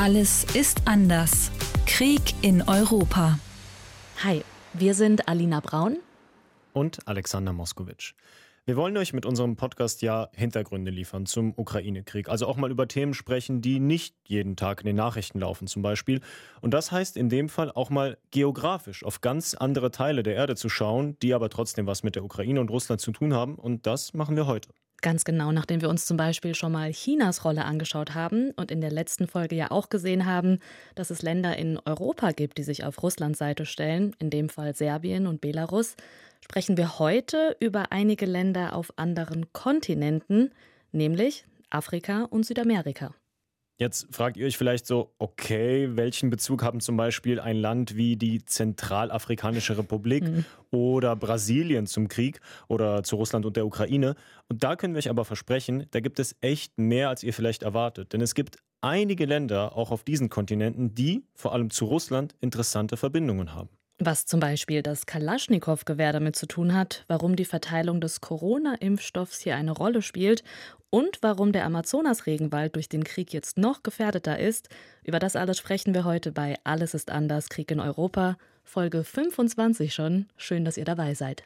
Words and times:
Alles 0.00 0.44
ist 0.54 0.80
anders. 0.86 1.50
Krieg 1.84 2.22
in 2.40 2.62
Europa. 2.62 3.38
Hi, 4.24 4.42
wir 4.72 4.94
sind 4.94 5.28
Alina 5.28 5.60
Braun 5.60 5.98
und 6.72 7.06
Alexander 7.06 7.52
Moskowitsch. 7.52 8.14
Wir 8.64 8.76
wollen 8.76 8.96
euch 8.96 9.12
mit 9.12 9.26
unserem 9.26 9.56
Podcast 9.56 10.00
ja 10.00 10.30
Hintergründe 10.34 10.90
liefern 10.90 11.26
zum 11.26 11.52
Ukraine-Krieg. 11.54 12.30
Also 12.30 12.46
auch 12.46 12.56
mal 12.56 12.70
über 12.70 12.88
Themen 12.88 13.12
sprechen, 13.12 13.60
die 13.60 13.78
nicht 13.78 14.14
jeden 14.24 14.56
Tag 14.56 14.80
in 14.80 14.86
den 14.86 14.96
Nachrichten 14.96 15.38
laufen, 15.38 15.66
zum 15.66 15.82
Beispiel. 15.82 16.22
Und 16.62 16.72
das 16.72 16.90
heißt 16.90 17.18
in 17.18 17.28
dem 17.28 17.50
Fall 17.50 17.70
auch 17.70 17.90
mal 17.90 18.16
geografisch 18.30 19.04
auf 19.04 19.20
ganz 19.20 19.52
andere 19.52 19.90
Teile 19.90 20.22
der 20.22 20.34
Erde 20.34 20.56
zu 20.56 20.70
schauen, 20.70 21.18
die 21.20 21.34
aber 21.34 21.50
trotzdem 21.50 21.86
was 21.86 22.04
mit 22.04 22.14
der 22.14 22.24
Ukraine 22.24 22.62
und 22.62 22.70
Russland 22.70 23.02
zu 23.02 23.12
tun 23.12 23.34
haben. 23.34 23.56
Und 23.56 23.86
das 23.86 24.14
machen 24.14 24.34
wir 24.34 24.46
heute. 24.46 24.70
Ganz 25.02 25.24
genau, 25.24 25.50
nachdem 25.50 25.80
wir 25.80 25.88
uns 25.88 26.04
zum 26.04 26.18
Beispiel 26.18 26.54
schon 26.54 26.72
mal 26.72 26.90
Chinas 26.92 27.44
Rolle 27.44 27.64
angeschaut 27.64 28.14
haben 28.14 28.50
und 28.52 28.70
in 28.70 28.82
der 28.82 28.90
letzten 28.90 29.26
Folge 29.26 29.56
ja 29.56 29.70
auch 29.70 29.88
gesehen 29.88 30.26
haben, 30.26 30.58
dass 30.94 31.08
es 31.08 31.22
Länder 31.22 31.56
in 31.56 31.78
Europa 31.86 32.32
gibt, 32.32 32.58
die 32.58 32.64
sich 32.64 32.84
auf 32.84 33.02
Russlands 33.02 33.38
Seite 33.38 33.64
stellen, 33.64 34.14
in 34.18 34.28
dem 34.28 34.50
Fall 34.50 34.74
Serbien 34.74 35.26
und 35.26 35.40
Belarus, 35.40 35.96
sprechen 36.42 36.76
wir 36.76 36.98
heute 36.98 37.56
über 37.60 37.92
einige 37.92 38.26
Länder 38.26 38.74
auf 38.74 38.92
anderen 38.96 39.50
Kontinenten, 39.54 40.50
nämlich 40.92 41.46
Afrika 41.70 42.24
und 42.24 42.44
Südamerika. 42.44 43.14
Jetzt 43.80 44.14
fragt 44.14 44.36
ihr 44.36 44.46
euch 44.46 44.58
vielleicht 44.58 44.86
so, 44.86 45.14
okay, 45.18 45.96
welchen 45.96 46.28
Bezug 46.28 46.62
haben 46.62 46.80
zum 46.80 46.98
Beispiel 46.98 47.40
ein 47.40 47.56
Land 47.56 47.96
wie 47.96 48.16
die 48.16 48.44
Zentralafrikanische 48.44 49.78
Republik 49.78 50.24
mhm. 50.24 50.44
oder 50.70 51.16
Brasilien 51.16 51.86
zum 51.86 52.08
Krieg 52.08 52.40
oder 52.68 53.02
zu 53.02 53.16
Russland 53.16 53.46
und 53.46 53.56
der 53.56 53.64
Ukraine? 53.64 54.16
Und 54.50 54.62
da 54.62 54.76
können 54.76 54.92
wir 54.92 54.98
euch 54.98 55.08
aber 55.08 55.24
versprechen, 55.24 55.86
da 55.92 56.00
gibt 56.00 56.18
es 56.18 56.36
echt 56.42 56.76
mehr, 56.76 57.08
als 57.08 57.22
ihr 57.22 57.32
vielleicht 57.32 57.62
erwartet. 57.62 58.12
Denn 58.12 58.20
es 58.20 58.34
gibt 58.34 58.58
einige 58.82 59.24
Länder, 59.24 59.74
auch 59.74 59.92
auf 59.92 60.04
diesen 60.04 60.28
Kontinenten, 60.28 60.94
die 60.94 61.24
vor 61.34 61.54
allem 61.54 61.70
zu 61.70 61.86
Russland 61.86 62.34
interessante 62.42 62.98
Verbindungen 62.98 63.54
haben. 63.54 63.70
Was 64.02 64.24
zum 64.24 64.40
Beispiel 64.40 64.82
das 64.82 65.04
Kalaschnikow-Gewehr 65.04 66.14
damit 66.14 66.34
zu 66.34 66.46
tun 66.46 66.74
hat, 66.74 67.04
warum 67.06 67.36
die 67.36 67.44
Verteilung 67.44 68.00
des 68.00 68.22
Corona-Impfstoffs 68.22 69.40
hier 69.40 69.56
eine 69.56 69.72
Rolle 69.72 70.00
spielt 70.00 70.42
und 70.88 71.18
warum 71.20 71.52
der 71.52 71.66
Amazonas-Regenwald 71.66 72.76
durch 72.76 72.88
den 72.88 73.04
Krieg 73.04 73.34
jetzt 73.34 73.58
noch 73.58 73.82
gefährdeter 73.82 74.38
ist, 74.38 74.70
über 75.04 75.18
das 75.18 75.36
alles 75.36 75.58
sprechen 75.58 75.92
wir 75.92 76.04
heute 76.04 76.32
bei 76.32 76.56
Alles 76.64 76.94
ist 76.94 77.10
anders, 77.10 77.50
Krieg 77.50 77.70
in 77.70 77.78
Europa, 77.78 78.38
Folge 78.64 79.04
25 79.04 79.92
schon. 79.92 80.24
Schön, 80.38 80.64
dass 80.64 80.78
ihr 80.78 80.86
dabei 80.86 81.12
seid. 81.12 81.44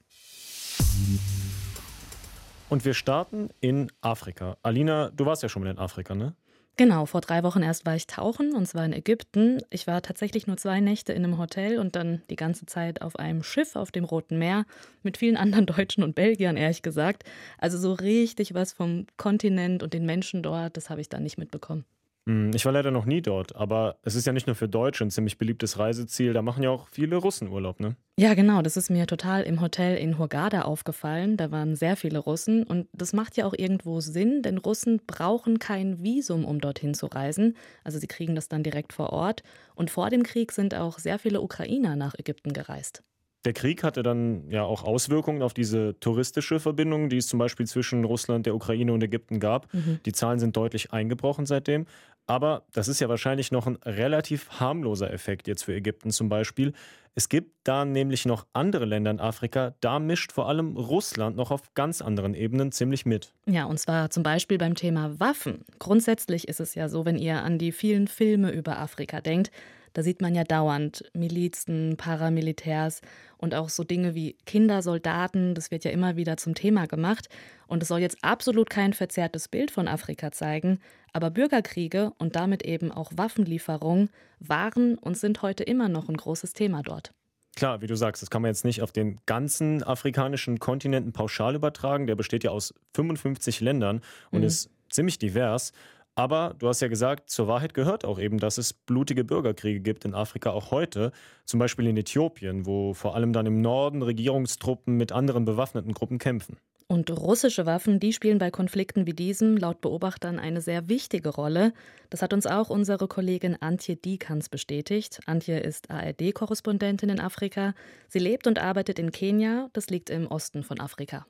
Und 2.68 2.84
wir 2.84 2.94
starten 2.94 3.50
in 3.60 3.90
Afrika. 4.00 4.58
Alina, 4.62 5.10
du 5.10 5.26
warst 5.26 5.42
ja 5.42 5.48
schon 5.48 5.64
mal 5.64 5.70
in 5.70 5.78
Afrika, 5.78 6.14
ne? 6.14 6.36
Genau, 6.76 7.06
vor 7.06 7.20
drei 7.20 7.44
Wochen 7.44 7.62
erst 7.62 7.86
war 7.86 7.94
ich 7.94 8.08
tauchen 8.08 8.52
und 8.52 8.66
zwar 8.66 8.84
in 8.84 8.92
Ägypten. 8.92 9.60
Ich 9.70 9.86
war 9.86 10.02
tatsächlich 10.02 10.48
nur 10.48 10.56
zwei 10.56 10.80
Nächte 10.80 11.12
in 11.12 11.22
einem 11.24 11.38
Hotel 11.38 11.78
und 11.78 11.94
dann 11.94 12.22
die 12.30 12.36
ganze 12.36 12.66
Zeit 12.66 13.00
auf 13.00 13.16
einem 13.16 13.44
Schiff 13.44 13.76
auf 13.76 13.92
dem 13.92 14.02
Roten 14.02 14.38
Meer 14.38 14.66
mit 15.04 15.16
vielen 15.16 15.36
anderen 15.44 15.66
Deutschen 15.66 16.02
und 16.02 16.16
Belgiern, 16.16 16.56
ehrlich 16.56 16.82
gesagt. 16.82 17.22
Also 17.58 17.78
so 17.78 17.92
richtig 17.92 18.54
was 18.54 18.72
vom 18.72 19.06
Kontinent 19.16 19.84
und 19.84 19.94
den 19.94 20.04
Menschen 20.04 20.42
dort, 20.42 20.76
das 20.76 20.90
habe 20.90 21.00
ich 21.00 21.08
da 21.08 21.20
nicht 21.20 21.38
mitbekommen. 21.38 21.84
Hm, 22.26 22.52
ich 22.54 22.64
war 22.64 22.72
leider 22.72 22.90
noch 22.90 23.04
nie 23.04 23.20
dort, 23.20 23.54
aber 23.54 23.98
es 24.02 24.14
ist 24.14 24.26
ja 24.26 24.32
nicht 24.32 24.46
nur 24.46 24.56
für 24.56 24.68
Deutsche 24.68 25.04
ein 25.04 25.10
ziemlich 25.10 25.36
beliebtes 25.36 25.78
Reiseziel. 25.78 26.32
Da 26.32 26.40
machen 26.42 26.62
ja 26.62 26.70
auch 26.70 26.88
viele 26.88 27.16
Russen 27.16 27.48
Urlaub, 27.48 27.80
ne? 27.80 27.96
Ja, 28.18 28.34
genau. 28.34 28.62
Das 28.62 28.76
ist 28.76 28.90
mir 28.90 29.06
total 29.06 29.42
im 29.42 29.60
Hotel 29.60 29.96
in 29.98 30.18
Hurghada 30.18 30.62
aufgefallen. 30.62 31.36
Da 31.36 31.50
waren 31.50 31.74
sehr 31.76 31.96
viele 31.96 32.18
Russen 32.20 32.62
und 32.62 32.88
das 32.92 33.12
macht 33.12 33.36
ja 33.36 33.44
auch 33.44 33.54
irgendwo 33.56 34.00
Sinn, 34.00 34.40
denn 34.42 34.56
Russen 34.56 35.00
brauchen 35.06 35.58
kein 35.58 36.02
Visum, 36.02 36.44
um 36.44 36.60
dorthin 36.60 36.94
zu 36.94 37.06
reisen. 37.06 37.56
Also 37.82 37.98
sie 37.98 38.06
kriegen 38.06 38.34
das 38.36 38.48
dann 38.48 38.62
direkt 38.62 38.92
vor 38.92 39.10
Ort. 39.12 39.42
Und 39.74 39.90
vor 39.90 40.08
dem 40.10 40.22
Krieg 40.22 40.52
sind 40.52 40.74
auch 40.74 40.98
sehr 40.98 41.18
viele 41.18 41.40
Ukrainer 41.42 41.96
nach 41.96 42.14
Ägypten 42.16 42.52
gereist. 42.52 43.02
Der 43.44 43.52
Krieg 43.52 43.82
hatte 43.84 44.02
dann 44.02 44.50
ja 44.50 44.62
auch 44.64 44.84
Auswirkungen 44.84 45.42
auf 45.42 45.52
diese 45.52 45.98
touristische 46.00 46.60
Verbindung, 46.60 47.10
die 47.10 47.18
es 47.18 47.26
zum 47.26 47.38
Beispiel 47.38 47.66
zwischen 47.66 48.04
Russland, 48.04 48.46
der 48.46 48.54
Ukraine 48.54 48.92
und 48.94 49.02
Ägypten 49.02 49.38
gab. 49.38 49.72
Mhm. 49.74 50.00
Die 50.06 50.12
Zahlen 50.12 50.38
sind 50.38 50.56
deutlich 50.56 50.92
eingebrochen 50.94 51.44
seitdem. 51.44 51.84
Aber 52.26 52.62
das 52.72 52.88
ist 52.88 53.00
ja 53.00 53.08
wahrscheinlich 53.08 53.52
noch 53.52 53.66
ein 53.66 53.76
relativ 53.84 54.48
harmloser 54.60 55.12
Effekt 55.12 55.46
jetzt 55.46 55.64
für 55.64 55.74
Ägypten 55.74 56.10
zum 56.10 56.28
Beispiel. 56.28 56.72
Es 57.16 57.28
gibt 57.28 57.52
da 57.62 57.84
nämlich 57.84 58.26
noch 58.26 58.46
andere 58.54 58.86
Länder 58.86 59.12
in 59.12 59.20
Afrika, 59.20 59.74
da 59.80 60.00
mischt 60.00 60.32
vor 60.32 60.48
allem 60.48 60.76
Russland 60.76 61.36
noch 61.36 61.52
auf 61.52 61.72
ganz 61.74 62.02
anderen 62.02 62.34
Ebenen 62.34 62.72
ziemlich 62.72 63.06
mit. 63.06 63.32
Ja, 63.46 63.66
und 63.66 63.78
zwar 63.78 64.10
zum 64.10 64.24
Beispiel 64.24 64.58
beim 64.58 64.74
Thema 64.74 65.20
Waffen. 65.20 65.64
Grundsätzlich 65.78 66.48
ist 66.48 66.58
es 66.58 66.74
ja 66.74 66.88
so, 66.88 67.04
wenn 67.04 67.16
ihr 67.16 67.42
an 67.42 67.58
die 67.58 67.70
vielen 67.70 68.08
Filme 68.08 68.50
über 68.50 68.78
Afrika 68.78 69.20
denkt, 69.20 69.52
da 69.94 70.02
sieht 70.02 70.20
man 70.20 70.34
ja 70.34 70.44
dauernd 70.44 71.04
Milizen, 71.14 71.96
Paramilitärs 71.96 73.00
und 73.38 73.54
auch 73.54 73.68
so 73.68 73.84
Dinge 73.84 74.14
wie 74.14 74.36
Kindersoldaten. 74.44 75.54
Das 75.54 75.70
wird 75.70 75.84
ja 75.84 75.90
immer 75.90 76.16
wieder 76.16 76.36
zum 76.36 76.54
Thema 76.54 76.86
gemacht. 76.86 77.28
Und 77.66 77.82
es 77.82 77.88
soll 77.88 78.00
jetzt 78.00 78.18
absolut 78.22 78.68
kein 78.68 78.92
verzerrtes 78.92 79.48
Bild 79.48 79.70
von 79.70 79.88
Afrika 79.88 80.32
zeigen. 80.32 80.80
Aber 81.12 81.30
Bürgerkriege 81.30 82.12
und 82.18 82.36
damit 82.36 82.64
eben 82.64 82.90
auch 82.90 83.12
Waffenlieferungen 83.14 84.10
waren 84.40 84.98
und 84.98 85.16
sind 85.16 85.42
heute 85.42 85.62
immer 85.62 85.88
noch 85.88 86.08
ein 86.08 86.16
großes 86.16 86.52
Thema 86.52 86.82
dort. 86.82 87.14
Klar, 87.54 87.80
wie 87.80 87.86
du 87.86 87.96
sagst, 87.96 88.20
das 88.20 88.30
kann 88.30 88.42
man 88.42 88.48
jetzt 88.48 88.64
nicht 88.64 88.82
auf 88.82 88.90
den 88.90 89.20
ganzen 89.26 89.84
afrikanischen 89.84 90.58
Kontinenten 90.58 91.12
pauschal 91.12 91.54
übertragen. 91.54 92.08
Der 92.08 92.16
besteht 92.16 92.42
ja 92.42 92.50
aus 92.50 92.74
55 92.94 93.60
Ländern 93.60 94.00
und 94.32 94.40
mhm. 94.40 94.46
ist 94.46 94.70
ziemlich 94.90 95.18
divers. 95.18 95.72
Aber 96.16 96.54
du 96.58 96.68
hast 96.68 96.80
ja 96.80 96.88
gesagt, 96.88 97.28
zur 97.28 97.48
Wahrheit 97.48 97.74
gehört 97.74 98.04
auch 98.04 98.20
eben, 98.20 98.38
dass 98.38 98.56
es 98.56 98.72
blutige 98.72 99.24
Bürgerkriege 99.24 99.80
gibt 99.80 100.04
in 100.04 100.14
Afrika 100.14 100.50
auch 100.50 100.70
heute, 100.70 101.10
zum 101.44 101.58
Beispiel 101.58 101.88
in 101.88 101.96
Äthiopien, 101.96 102.66
wo 102.66 102.94
vor 102.94 103.16
allem 103.16 103.32
dann 103.32 103.46
im 103.46 103.60
Norden 103.60 104.02
Regierungstruppen 104.02 104.96
mit 104.96 105.10
anderen 105.10 105.44
bewaffneten 105.44 105.92
Gruppen 105.92 106.18
kämpfen. 106.18 106.58
Und 106.86 107.10
russische 107.10 107.66
Waffen, 107.66 107.98
die 107.98 108.12
spielen 108.12 108.38
bei 108.38 108.50
Konflikten 108.50 109.06
wie 109.06 109.14
diesem 109.14 109.56
laut 109.56 109.80
Beobachtern 109.80 110.38
eine 110.38 110.60
sehr 110.60 110.88
wichtige 110.88 111.30
Rolle. 111.30 111.72
Das 112.10 112.20
hat 112.20 112.32
uns 112.32 112.46
auch 112.46 112.68
unsere 112.68 113.08
Kollegin 113.08 113.56
Antje 113.60 113.96
Diekans 113.96 114.50
bestätigt. 114.50 115.20
Antje 115.26 115.58
ist 115.58 115.90
ARD-Korrespondentin 115.90 117.08
in 117.08 117.20
Afrika. 117.20 117.74
Sie 118.08 118.18
lebt 118.18 118.46
und 118.46 118.58
arbeitet 118.58 118.98
in 118.98 119.12
Kenia, 119.12 119.70
das 119.72 119.88
liegt 119.88 120.10
im 120.10 120.26
Osten 120.26 120.62
von 120.62 120.78
Afrika. 120.78 121.26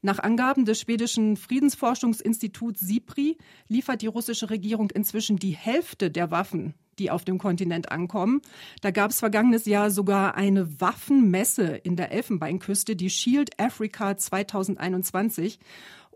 Nach 0.00 0.20
Angaben 0.20 0.64
des 0.64 0.80
schwedischen 0.80 1.36
Friedensforschungsinstituts 1.36 2.80
SIPRI 2.80 3.36
liefert 3.68 4.02
die 4.02 4.06
russische 4.06 4.48
Regierung 4.50 4.90
inzwischen 4.90 5.38
die 5.38 5.56
Hälfte 5.56 6.10
der 6.10 6.30
Waffen, 6.30 6.74
die 6.98 7.10
auf 7.10 7.24
dem 7.24 7.38
Kontinent 7.38 7.90
ankommen. 7.90 8.40
Da 8.80 8.92
gab 8.92 9.10
es 9.10 9.18
vergangenes 9.18 9.66
Jahr 9.66 9.90
sogar 9.90 10.36
eine 10.36 10.80
Waffenmesse 10.80 11.76
in 11.82 11.96
der 11.96 12.12
Elfenbeinküste, 12.12 12.94
die 12.94 13.10
Shield 13.10 13.58
Africa 13.58 14.16
2021. 14.16 15.58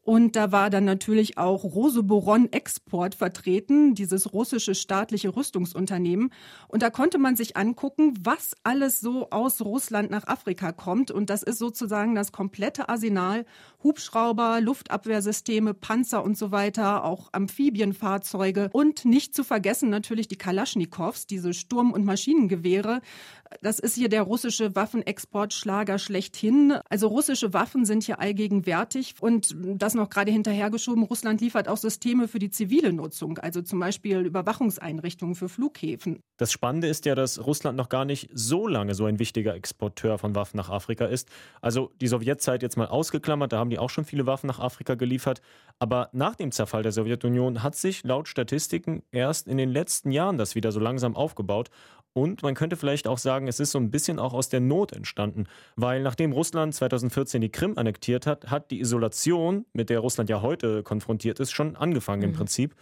Und 0.05 0.35
da 0.35 0.51
war 0.51 0.69
dann 0.69 0.85
natürlich 0.85 1.39
auch 1.39 1.63
Roseboron 1.63 2.53
Export 2.53 3.15
vertreten, 3.15 3.95
dieses 3.95 4.33
russische 4.33 4.75
staatliche 4.75 5.37
Rüstungsunternehmen. 5.37 6.33
Und 6.67 6.83
da 6.83 6.91
konnte 6.91 7.19
man 7.19 7.37
sich 7.37 7.57
angucken, 7.57 8.15
was 8.21 8.57
alles 8.65 9.01
so 9.01 9.31
aus 9.31 9.61
Russland 9.63 10.11
nach 10.11 10.27
Afrika 10.27 10.73
kommt. 10.73 11.13
Und 11.13 11.31
das 11.31 11.45
ist 11.45 11.59
sozusagen 11.59 12.17
das 12.17 12.33
komplette 12.33 12.89
Arsenal. 12.89 13.45
Hubschrauber, 13.85 14.61
Luftabwehrsysteme, 14.61 15.73
Panzer 15.73 16.25
und 16.25 16.37
so 16.37 16.51
weiter, 16.51 17.05
auch 17.05 17.29
Amphibienfahrzeuge. 17.33 18.71
Und 18.73 19.05
nicht 19.05 19.37
zu 19.37 19.45
vergessen 19.45 19.89
natürlich 19.89 20.27
die 20.27 20.37
Kalaschnikows, 20.37 21.29
diese 21.29 21.55
Sturm- 21.55 21.93
und 21.93 22.05
Maschinengewehre. 22.05 23.03
Das 23.61 23.79
ist 23.79 23.95
hier 23.95 24.09
der 24.09 24.23
russische 24.23 24.75
Waffenexportschlager 24.75 25.99
schlechthin. 25.99 26.75
Also 26.89 27.09
russische 27.09 27.53
Waffen 27.53 27.85
sind 27.85 28.03
hier 28.03 28.19
allgegenwärtig. 28.19 29.15
Und 29.21 29.55
das 29.77 29.92
das 29.93 29.97
noch 29.99 30.11
gerade 30.11 30.31
hinterhergeschoben. 30.31 31.05
Russland 31.05 31.41
liefert 31.41 31.69
auch 31.69 31.77
Systeme 31.77 32.29
für 32.29 32.39
die 32.39 32.51
zivile 32.51 32.93
Nutzung, 32.93 33.39
also 33.39 33.63
zum 33.63 33.79
Beispiel 33.79 34.21
Überwachungseinrichtungen 34.21 35.35
für 35.35 35.49
Flughäfen. 35.49 36.21
Das 36.39 36.51
Spannende 36.51 36.89
ist 36.89 37.05
ja, 37.05 37.15
dass 37.15 37.45
Russland 37.45 37.77
noch 37.77 37.89
gar 37.89 38.05
nicht 38.05 38.31
so 38.33 38.67
lange 38.67 38.95
so 38.95 39.05
ein 39.05 39.19
wichtiger 39.19 39.55
Exporteur 39.55 40.19
von 40.19 40.35
Waffen 40.35 40.57
nach 40.57 40.71
Afrika 40.71 41.05
ist. 41.05 41.29
Also 41.61 41.93
die 42.01 42.07
Sowjetzeit 42.07 42.63
jetzt 42.63 42.77
mal 42.77 42.87
ausgeklammert, 42.87 43.53
da 43.53 43.59
haben 43.59 43.71
die 43.71 43.79
auch 43.79 43.91
schon 43.91 44.05
viele 44.05 44.27
Waffen 44.27 44.47
nach 44.47 44.61
Afrika 44.61 44.95
geliefert. 44.95 45.43
Aber 45.79 46.09
nach 46.13 46.37
dem 46.37 46.53
Zerfall 46.53 46.83
der 46.83 46.93
Sowjetunion 46.93 47.63
hat 47.63 47.77
sich 47.77 48.03
laut 48.05 48.29
Statistiken 48.29 49.03
erst 49.11 49.47
in 49.47 49.59
den 49.59 49.69
letzten 49.69 50.11
Jahren 50.11 50.39
das 50.39 50.55
wieder 50.55 50.73
so 50.73 50.81
langsam 50.81 51.17
aufgebaut. 51.17 51.71
Und 52.15 52.43
man 52.43 52.55
könnte 52.55 52.77
vielleicht 52.77 53.09
auch 53.09 53.19
sagen, 53.19 53.49
es 53.49 53.59
ist 53.59 53.71
so 53.71 53.79
ein 53.79 53.91
bisschen 53.91 54.19
auch 54.19 54.35
aus 54.35 54.49
der 54.49 54.61
Not 54.61 54.93
entstanden, 54.93 55.47
weil 55.77 56.03
nachdem 56.03 56.33
Russland 56.33 56.75
2014 56.75 57.41
die 57.41 57.49
Krim 57.49 57.79
annektiert 57.79 58.27
hat, 58.27 58.51
hat 58.51 58.71
die 58.71 58.81
Isolation, 58.81 59.65
mit 59.73 59.89
der 59.89 60.01
Russland 60.01 60.29
ja 60.29 60.43
heute 60.43 60.83
konfrontiert 60.83 61.41
ist, 61.41 61.53
schon 61.53 61.75
angefangen 61.77 62.21
mhm. 62.21 62.29
im 62.29 62.33
Prinzip. 62.35 62.75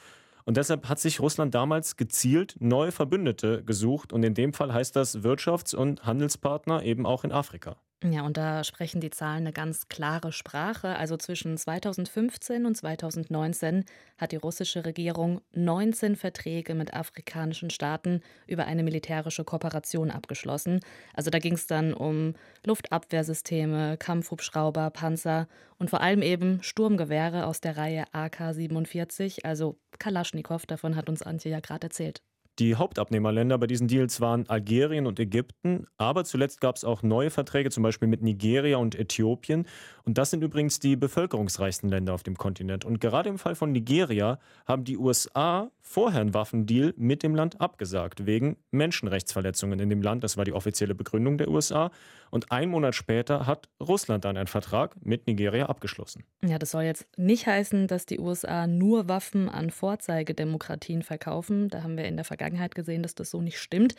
Und 0.45 0.57
deshalb 0.57 0.89
hat 0.89 0.99
sich 0.99 1.21
Russland 1.21 1.55
damals 1.55 1.97
gezielt 1.97 2.57
neue 2.59 2.91
Verbündete 2.91 3.63
gesucht 3.63 4.13
und 4.13 4.25
in 4.25 4.35
dem 4.35 4.53
Fall 4.53 4.73
heißt 4.73 4.97
das 4.97 5.19
Wirtschafts- 5.19 5.77
und 5.77 6.05
Handelspartner 6.05 6.83
eben 6.83 7.07
auch 7.07 7.25
in 7.25 7.31
Afrika. 7.31 7.77
Ja, 8.03 8.23
und 8.23 8.39
da 8.39 8.65
sprechen 8.65 9.03
die 9.03 9.11
Zahlen 9.11 9.43
eine 9.43 9.53
ganz 9.53 9.89
klare 9.89 10.33
Sprache. 10.33 10.97
Also 10.97 11.19
zwischen 11.19 11.59
2015 11.59 12.65
und 12.65 12.75
2019 12.75 13.85
hat 14.17 14.33
die 14.33 14.37
russische 14.37 14.87
Regierung 14.87 15.43
19 15.53 16.17
Verträge 16.17 16.75
mit 16.75 16.95
afrikanischen 16.95 17.69
Staaten 17.69 18.23
über 18.47 18.65
eine 18.65 18.85
militärische 18.85 19.45
Kooperation 19.45 20.11
abgeschlossen. 20.11 20.81
Also 21.13 21.29
da 21.29 21.39
ging 21.39 21.53
es 21.53 21.67
dann 21.67 21.93
um 21.93 22.37
Luftabwehrsysteme, 22.65 23.99
Kampfhubschrauber, 23.99 24.89
Panzer 24.89 25.47
und 25.79 25.91
vor 25.91 26.01
allem 26.01 26.23
eben 26.23 26.63
Sturmgewehre 26.63 27.45
aus 27.45 27.61
der 27.61 27.77
Reihe 27.77 28.05
AK-47, 28.13 29.45
also 29.45 29.79
Kalaschnikow. 29.99 30.65
Davon 30.65 30.97
hat 30.97 31.11
uns 31.11 31.21
Antje 31.21 31.51
ja 31.51 31.61
gerade 31.61 31.89
erzählt. 31.89 32.23
Die 32.61 32.75
Hauptabnehmerländer 32.75 33.57
bei 33.57 33.67
diesen 33.67 33.89
Deals 33.89 34.21
waren 34.21 34.47
Algerien 34.47 35.07
und 35.07 35.19
Ägypten, 35.19 35.87
aber 35.97 36.25
zuletzt 36.25 36.61
gab 36.61 36.77
es 36.77 36.85
auch 36.85 37.03
neue 37.03 37.31
Verträge, 37.31 37.71
zum 37.71 37.83
Beispiel 37.83 38.07
mit 38.07 38.21
Nigeria 38.21 38.77
und 38.77 38.95
Äthiopien. 38.95 39.67
Und 40.05 40.19
das 40.19 40.29
sind 40.29 40.45
übrigens 40.45 40.79
die 40.79 40.95
bevölkerungsreichsten 40.95 41.89
Länder 41.89 42.13
auf 42.13 42.23
dem 42.23 42.37
Kontinent. 42.37 42.85
Und 42.85 43.01
gerade 43.01 43.31
im 43.31 43.39
Fall 43.39 43.55
von 43.55 43.73
Nigeria 43.73 44.39
haben 44.67 44.85
die 44.85 44.99
USA 44.99 45.71
vorher 45.81 46.21
einen 46.21 46.35
Waffendeal 46.35 46.93
mit 46.99 47.23
dem 47.23 47.35
Land 47.35 47.61
abgesagt, 47.63 48.27
wegen 48.27 48.59
Menschenrechtsverletzungen 48.73 49.81
in 49.81 49.89
dem 49.89 50.03
Land. 50.03 50.23
Das 50.23 50.37
war 50.37 50.45
die 50.45 50.53
offizielle 50.53 50.95
Begründung 50.95 51.39
der 51.39 51.49
USA. 51.49 51.91
Und 52.31 52.53
einen 52.53 52.71
Monat 52.71 52.95
später 52.95 53.47
hat 53.47 53.69
Russland 53.81 54.25
dann 54.25 54.37
einen 54.37 54.47
Vertrag 54.47 54.95
mit 55.03 55.27
Nigeria 55.27 55.67
abgeschlossen. 55.67 56.25
Ja, 56.45 56.59
das 56.59 56.73
soll 56.73 56.83
jetzt 56.83 57.07
nicht 57.17 57.47
heißen, 57.47 57.87
dass 57.87 58.05
die 58.05 58.21
USA 58.21 58.67
nur 58.67 59.09
Waffen 59.09 59.49
an 59.49 59.71
Vorzeigedemokratien 59.71 61.03
verkaufen. 61.03 61.69
Da 61.71 61.83
haben 61.83 61.97
wir 61.97 62.05
in 62.05 62.17
der 62.17 62.25
Vergangenheit 62.25 62.50
gesehen, 62.75 63.03
dass 63.03 63.15
das 63.15 63.31
so 63.31 63.41
nicht 63.41 63.59
stimmt. 63.59 63.95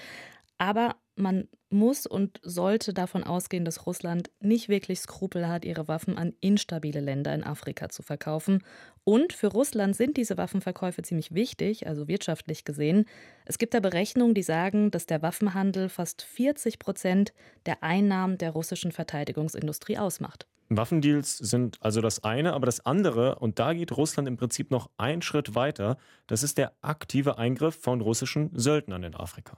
Aber 0.58 0.98
man 1.16 1.48
muss 1.72 2.06
und 2.06 2.40
sollte 2.44 2.94
davon 2.94 3.24
ausgehen, 3.24 3.66
dass 3.66 3.88
Russland 3.88 4.30
nicht 4.40 4.70
wirklich 4.70 5.00
Skrupel 5.00 5.48
hat, 5.48 5.66
ihre 5.66 5.88
Waffen 5.88 6.20
an 6.20 6.34
instabile 6.40 7.00
Länder 7.00 7.34
in 7.34 7.44
Afrika 7.44 7.90
zu 7.90 8.04
verkaufen. 8.04 8.64
Und 9.04 9.34
für 9.34 9.48
Russland 9.48 9.96
sind 9.96 10.18
diese 10.18 10.38
Waffenverkäufe 10.38 11.02
ziemlich 11.02 11.34
wichtig, 11.34 11.88
also 11.88 12.08
wirtschaftlich 12.08 12.64
gesehen. 12.64 13.06
Es 13.46 13.58
gibt 13.58 13.74
da 13.74 13.80
Berechnungen, 13.80 14.36
die 14.36 14.44
sagen, 14.44 14.92
dass 14.92 15.08
der 15.08 15.24
Waffenhandel 15.24 15.90
fast 15.90 16.22
40 16.22 16.78
Prozent 16.78 17.34
der 17.66 17.82
Einnahmen 17.82 18.38
der 18.38 18.52
russischen 18.52 18.92
Verteidigungsindustrie 18.92 19.98
ausmacht. 19.98 20.46
Waffendeals 20.78 21.38
sind 21.38 21.78
also 21.82 22.02
das 22.02 22.24
eine, 22.24 22.54
aber 22.54 22.66
das 22.66 22.86
andere, 22.86 23.36
und 23.36 23.60
da 23.60 23.74
geht 23.74 23.96
Russland 23.96 24.28
im 24.28 24.38
Prinzip 24.38 24.72
noch 24.72 24.90
einen 24.98 25.22
Schritt 25.22 25.56
weiter, 25.56 25.98
das 26.28 26.44
ist 26.44 26.58
der 26.58 26.74
aktive 26.82 27.38
Eingriff 27.38 27.76
von 27.76 28.02
russischen 28.02 28.52
Söldnern 28.54 29.04
in 29.04 29.16
Afrika. 29.16 29.58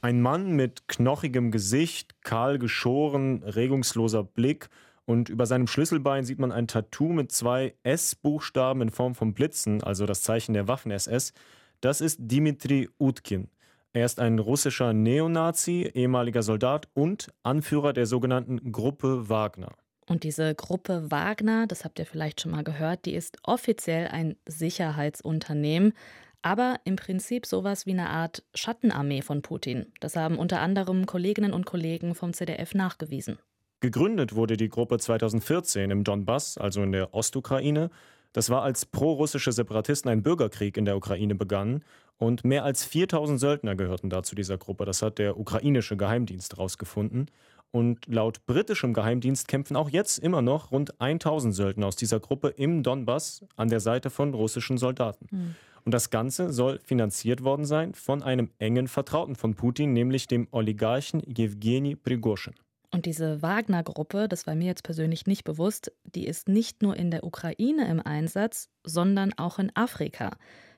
Ein 0.00 0.20
Mann 0.20 0.52
mit 0.52 0.86
knochigem 0.86 1.50
Gesicht, 1.50 2.22
kahl 2.22 2.58
geschoren, 2.58 3.42
regungsloser 3.42 4.22
Blick 4.22 4.68
und 5.04 5.28
über 5.28 5.46
seinem 5.46 5.66
Schlüsselbein 5.66 6.24
sieht 6.24 6.38
man 6.38 6.52
ein 6.52 6.68
Tattoo 6.68 7.12
mit 7.12 7.32
zwei 7.32 7.74
S-Buchstaben 7.82 8.82
in 8.82 8.90
Form 8.90 9.14
von 9.14 9.34
Blitzen, 9.34 9.82
also 9.82 10.04
das 10.04 10.22
Zeichen 10.22 10.52
der 10.52 10.68
Waffen-SS. 10.68 11.32
Das 11.80 12.00
ist 12.00 12.18
Dimitri 12.20 12.88
Utkin. 12.98 13.48
Er 13.96 14.04
ist 14.04 14.20
ein 14.20 14.38
russischer 14.38 14.92
Neonazi, 14.92 15.90
ehemaliger 15.94 16.42
Soldat 16.42 16.86
und 16.92 17.32
Anführer 17.42 17.94
der 17.94 18.04
sogenannten 18.04 18.70
Gruppe 18.70 19.30
Wagner. 19.30 19.72
Und 20.06 20.22
diese 20.22 20.54
Gruppe 20.54 21.10
Wagner, 21.10 21.66
das 21.66 21.82
habt 21.82 21.98
ihr 21.98 22.04
vielleicht 22.04 22.42
schon 22.42 22.50
mal 22.50 22.62
gehört, 22.62 23.06
die 23.06 23.14
ist 23.14 23.38
offiziell 23.42 24.08
ein 24.08 24.36
Sicherheitsunternehmen, 24.46 25.94
aber 26.42 26.78
im 26.84 26.96
Prinzip 26.96 27.46
sowas 27.46 27.86
wie 27.86 27.92
eine 27.92 28.10
Art 28.10 28.44
Schattenarmee 28.54 29.22
von 29.22 29.40
Putin. 29.40 29.86
Das 30.00 30.14
haben 30.14 30.36
unter 30.36 30.60
anderem 30.60 31.06
Kolleginnen 31.06 31.54
und 31.54 31.64
Kollegen 31.64 32.14
vom 32.14 32.34
ZDF 32.34 32.74
nachgewiesen. 32.74 33.38
Gegründet 33.80 34.34
wurde 34.34 34.58
die 34.58 34.68
Gruppe 34.68 34.98
2014 34.98 35.90
im 35.90 36.04
Donbass, 36.04 36.58
also 36.58 36.82
in 36.82 36.92
der 36.92 37.14
Ostukraine. 37.14 37.88
Das 38.34 38.50
war 38.50 38.62
als 38.62 38.84
pro-russische 38.84 39.52
Separatisten 39.52 40.10
ein 40.10 40.22
Bürgerkrieg 40.22 40.76
in 40.76 40.84
der 40.84 40.98
Ukraine 40.98 41.34
begann 41.34 41.82
und 42.18 42.44
mehr 42.44 42.64
als 42.64 42.84
4000 42.84 43.38
Söldner 43.38 43.76
gehörten 43.76 44.10
da 44.10 44.22
zu 44.22 44.34
dieser 44.34 44.58
Gruppe. 44.58 44.84
Das 44.84 45.02
hat 45.02 45.18
der 45.18 45.38
ukrainische 45.38 45.96
Geheimdienst 45.96 46.54
herausgefunden. 46.54 47.30
Und 47.72 48.06
laut 48.06 48.46
britischem 48.46 48.94
Geheimdienst 48.94 49.48
kämpfen 49.48 49.76
auch 49.76 49.90
jetzt 49.90 50.18
immer 50.18 50.40
noch 50.40 50.70
rund 50.70 50.98
1000 51.00 51.54
Söldner 51.54 51.86
aus 51.88 51.96
dieser 51.96 52.20
Gruppe 52.20 52.48
im 52.48 52.82
Donbass 52.82 53.44
an 53.56 53.68
der 53.68 53.80
Seite 53.80 54.08
von 54.08 54.32
russischen 54.32 54.78
Soldaten. 54.78 55.26
Mhm. 55.30 55.54
Und 55.84 55.92
das 55.92 56.10
Ganze 56.10 56.52
soll 56.52 56.80
finanziert 56.80 57.44
worden 57.44 57.64
sein 57.64 57.94
von 57.94 58.22
einem 58.22 58.50
engen 58.58 58.88
Vertrauten 58.88 59.36
von 59.36 59.54
Putin, 59.54 59.92
nämlich 59.92 60.26
dem 60.26 60.48
Oligarchen 60.50 61.20
Jewgeni 61.26 61.96
Prigoschin. 61.96 62.54
Und 62.92 63.04
diese 63.04 63.42
Wagner-Gruppe, 63.42 64.26
das 64.28 64.46
war 64.46 64.54
mir 64.54 64.66
jetzt 64.66 64.82
persönlich 64.82 65.26
nicht 65.26 65.44
bewusst, 65.44 65.92
die 66.04 66.26
ist 66.26 66.48
nicht 66.48 66.82
nur 66.82 66.96
in 66.96 67.10
der 67.10 67.24
Ukraine 67.24 67.88
im 67.88 68.00
Einsatz, 68.00 68.68
sondern 68.84 69.32
auch 69.36 69.58
in 69.58 69.70
Afrika. 69.76 70.36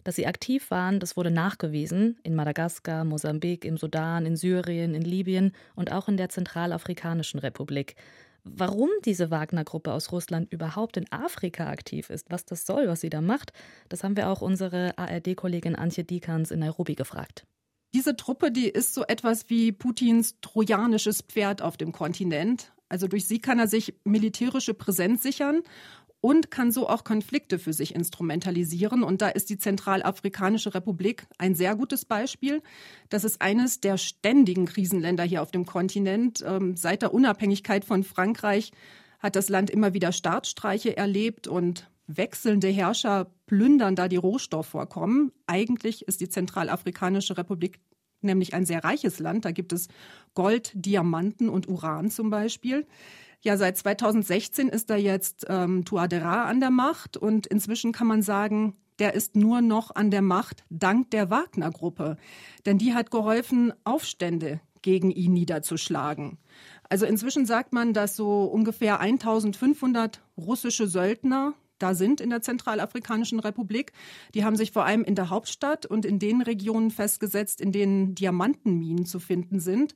Dass 0.09 0.17
sie 0.17 0.27
aktiv 0.27 0.71
waren, 0.71 1.01
das 1.01 1.19
wurde 1.19 1.31
nachgewiesen 1.31 2.17
in 2.23 2.35
Madagaskar, 2.35 3.05
Mosambik, 3.05 3.67
im 3.67 3.77
Sudan, 3.77 4.25
in 4.25 4.37
Syrien, 4.37 4.95
in 4.95 5.03
Libyen 5.03 5.53
und 5.77 5.93
auch 5.93 6.09
in 6.09 6.17
der 6.17 6.31
Zentralafrikanischen 6.31 7.39
Republik. 7.39 7.95
Warum 8.43 8.89
diese 9.05 9.31
Wagner-Gruppe 9.31 9.93
aus 9.93 10.11
Russland 10.11 10.51
überhaupt 10.51 10.97
in 10.97 11.05
Afrika 11.13 11.69
aktiv 11.69 12.09
ist, 12.09 12.31
was 12.31 12.47
das 12.47 12.65
soll, 12.65 12.89
was 12.89 13.03
sie 13.03 13.11
da 13.11 13.21
macht, 13.21 13.53
das 13.91 14.03
haben 14.03 14.17
wir 14.17 14.31
auch 14.31 14.41
unsere 14.41 14.97
ARD-Kollegin 14.97 15.77
Antje 15.77 16.05
Dikans 16.05 16.53
in 16.53 16.61
Nairobi 16.61 16.95
gefragt. 16.95 17.45
Diese 17.93 18.17
Truppe, 18.17 18.51
die 18.51 18.71
ist 18.71 18.95
so 18.95 19.05
etwas 19.05 19.51
wie 19.51 19.73
Putins 19.73 20.37
trojanisches 20.41 21.21
Pferd 21.21 21.61
auf 21.61 21.77
dem 21.77 21.93
Kontinent. 21.93 22.73
Also 22.89 23.09
durch 23.09 23.27
sie 23.27 23.41
kann 23.41 23.59
er 23.59 23.69
sich 23.69 23.93
militärische 24.05 24.73
Präsenz 24.73 25.23
sichern 25.23 25.63
und 26.21 26.51
kann 26.51 26.73
so 26.73 26.89
auch 26.89 27.05
Konflikte 27.05 27.59
für 27.59 27.73
sich 27.73 27.95
instrumentalisieren. 27.95 29.03
Und 29.03 29.23
da 29.23 29.29
ist 29.29 29.51
die 29.51 29.59
Zentralafrikanische 29.59 30.75
Republik 30.75 31.27
ein 31.39 31.55
sehr 31.55 31.77
gutes 31.77 32.05
Beispiel. 32.05 32.63
Das 33.09 33.25
ist 33.25 33.41
eines 33.41 33.81
der 33.81 33.99
ständigen 33.99 34.67
Krisenländer 34.67 35.25
hier 35.25 35.43
auf 35.43 35.51
dem 35.51 35.65
Kontinent. 35.65 36.45
Ähm, 36.47 36.77
seit 36.77 37.03
der 37.03 37.15
Unabhängigkeit 37.15 37.85
von 37.85 38.03
Frankreich 38.03 38.73
hat 39.21 39.37
das 39.37 39.49
Land 39.49 39.71
immer 39.71 39.95
wieder 39.95 40.13
Staatsstreiche 40.13 40.97
erlebt 40.97 41.47
und 41.47 41.91
wechselnde 42.07 42.69
Herrscher 42.69 43.31
plündern 43.47 43.95
da 43.95 44.09
die 44.09 44.17
Rohstoffvorkommen. 44.17 45.33
Eigentlich 45.47 46.09
ist 46.09 46.21
die 46.21 46.29
Zentralafrikanische 46.29 47.37
Republik 47.37 47.81
nämlich 48.21 48.55
ein 48.55 48.67
sehr 48.67 48.83
reiches 48.83 49.19
Land. 49.21 49.45
Da 49.45 49.53
gibt 49.53 49.73
es 49.73 49.89
Gold, 50.35 50.73
Diamanten 50.75 51.49
und 51.49 51.69
Uran 51.69 52.11
zum 52.11 52.31
Beispiel. 52.31 52.87
Ja, 53.41 53.57
seit 53.57 53.77
2016 53.77 54.69
ist 54.69 54.91
da 54.91 54.97
jetzt 54.97 55.47
ähm, 55.49 55.85
Tuadera 55.85 56.45
an 56.45 56.61
der 56.61 56.71
Macht 56.71 57.17
und 57.17 57.47
inzwischen 57.47 57.93
kann 57.93 58.09
man 58.09 58.23
sagen, 58.23 58.77
der 58.99 59.15
ist 59.15 59.37
nur 59.37 59.61
noch 59.61 59.95
an 59.95 60.11
der 60.11 60.23
Macht 60.23 60.65
dank 60.71 61.11
der 61.13 61.31
Wagner-Gruppe. 61.31 62.17
Denn 62.67 62.79
die 62.79 62.95
hat 62.95 63.13
geholfen, 63.13 63.73
Aufstände 63.85 64.61
gegen 64.83 65.13
ihn 65.13 65.33
niederzuschlagen. 65.35 66.39
Also 66.89 67.07
inzwischen 67.07 67.47
sagt 67.47 67.73
man, 67.73 67.93
dass 67.93 68.17
so 68.17 68.45
ungefähr 68.45 68.99
1500 68.99 70.21
russische 70.37 70.89
Söldner 70.89 71.55
da 71.79 71.95
sind 71.95 72.21
in 72.21 72.31
der 72.31 72.43
Zentralafrikanischen 72.43 73.39
Republik. 73.39 73.93
Die 74.35 74.45
haben 74.45 74.57
sich 74.57 74.73
vor 74.73 74.85
allem 74.85 75.05
in 75.05 75.15
der 75.15 75.31
Hauptstadt 75.31 75.87
und 75.87 76.05
in 76.05 76.19
den 76.19 76.43
Regionen 76.43 76.91
festgesetzt, 76.91 77.61
in 77.61 77.71
denen 77.71 78.17
Diamantenminen 78.17 79.07
zu 79.07 79.21
finden 79.21 79.61
sind 79.61 79.95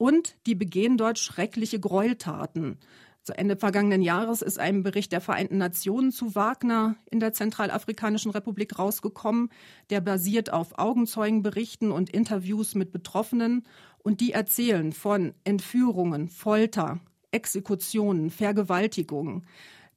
und 0.00 0.34
die 0.46 0.54
begehen 0.54 0.96
dort 0.96 1.18
schreckliche 1.18 1.78
Gräueltaten. 1.78 2.78
Zu 3.22 3.36
Ende 3.36 3.58
vergangenen 3.58 4.00
Jahres 4.00 4.40
ist 4.40 4.58
ein 4.58 4.82
Bericht 4.82 5.12
der 5.12 5.20
Vereinten 5.20 5.58
Nationen 5.58 6.10
zu 6.10 6.34
Wagner 6.34 6.96
in 7.10 7.20
der 7.20 7.34
Zentralafrikanischen 7.34 8.30
Republik 8.30 8.78
rausgekommen. 8.78 9.50
Der 9.90 10.00
basiert 10.00 10.54
auf 10.54 10.78
Augenzeugenberichten 10.78 11.92
und 11.92 12.08
Interviews 12.08 12.74
mit 12.74 12.92
Betroffenen 12.92 13.64
und 13.98 14.22
die 14.22 14.32
erzählen 14.32 14.92
von 14.94 15.34
Entführungen, 15.44 16.28
Folter, 16.28 17.00
Exekutionen, 17.30 18.30
Vergewaltigungen. 18.30 19.44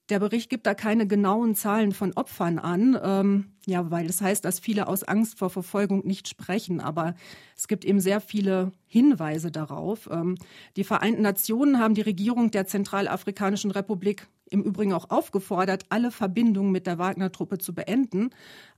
Der 0.10 0.20
Bericht 0.20 0.50
gibt 0.50 0.68
da 0.68 0.74
keine 0.74 1.08
genauen 1.08 1.56
Zahlen 1.56 1.94
von 1.94 2.12
Opfern 2.14 2.60
an, 2.60 3.00
ähm, 3.02 3.54
ja, 3.66 3.90
weil 3.90 4.06
es 4.08 4.18
das 4.18 4.28
heißt, 4.28 4.46
dass 4.46 4.60
viele 4.60 4.88
aus 4.88 5.04
Angst 5.04 5.40
vor 5.40 5.50
Verfolgung 5.50 6.06
nicht 6.06 6.28
sprechen. 6.28 6.82
Aber 6.82 7.16
es 7.56 7.70
gibt 7.70 7.86
eben 7.86 8.02
sehr 8.02 8.20
viele 8.20 8.74
Hinweise 8.86 9.50
darauf. 9.50 10.10
Ähm, 10.12 10.36
die 10.76 10.84
Vereinten 10.84 11.22
Nationen 11.22 11.80
haben 11.80 11.94
die 11.94 12.02
Regierung 12.02 12.52
der 12.52 12.68
Zentralafrikanischen 12.68 13.72
Republik 13.72 14.28
im 14.50 14.62
Übrigen 14.62 14.92
auch 14.92 15.10
aufgefordert, 15.10 15.86
alle 15.88 16.12
Verbindungen 16.12 16.74
mit 16.74 16.86
der 16.86 16.98
Wagner-Truppe 16.98 17.58
zu 17.58 17.74
beenden. 17.74 18.32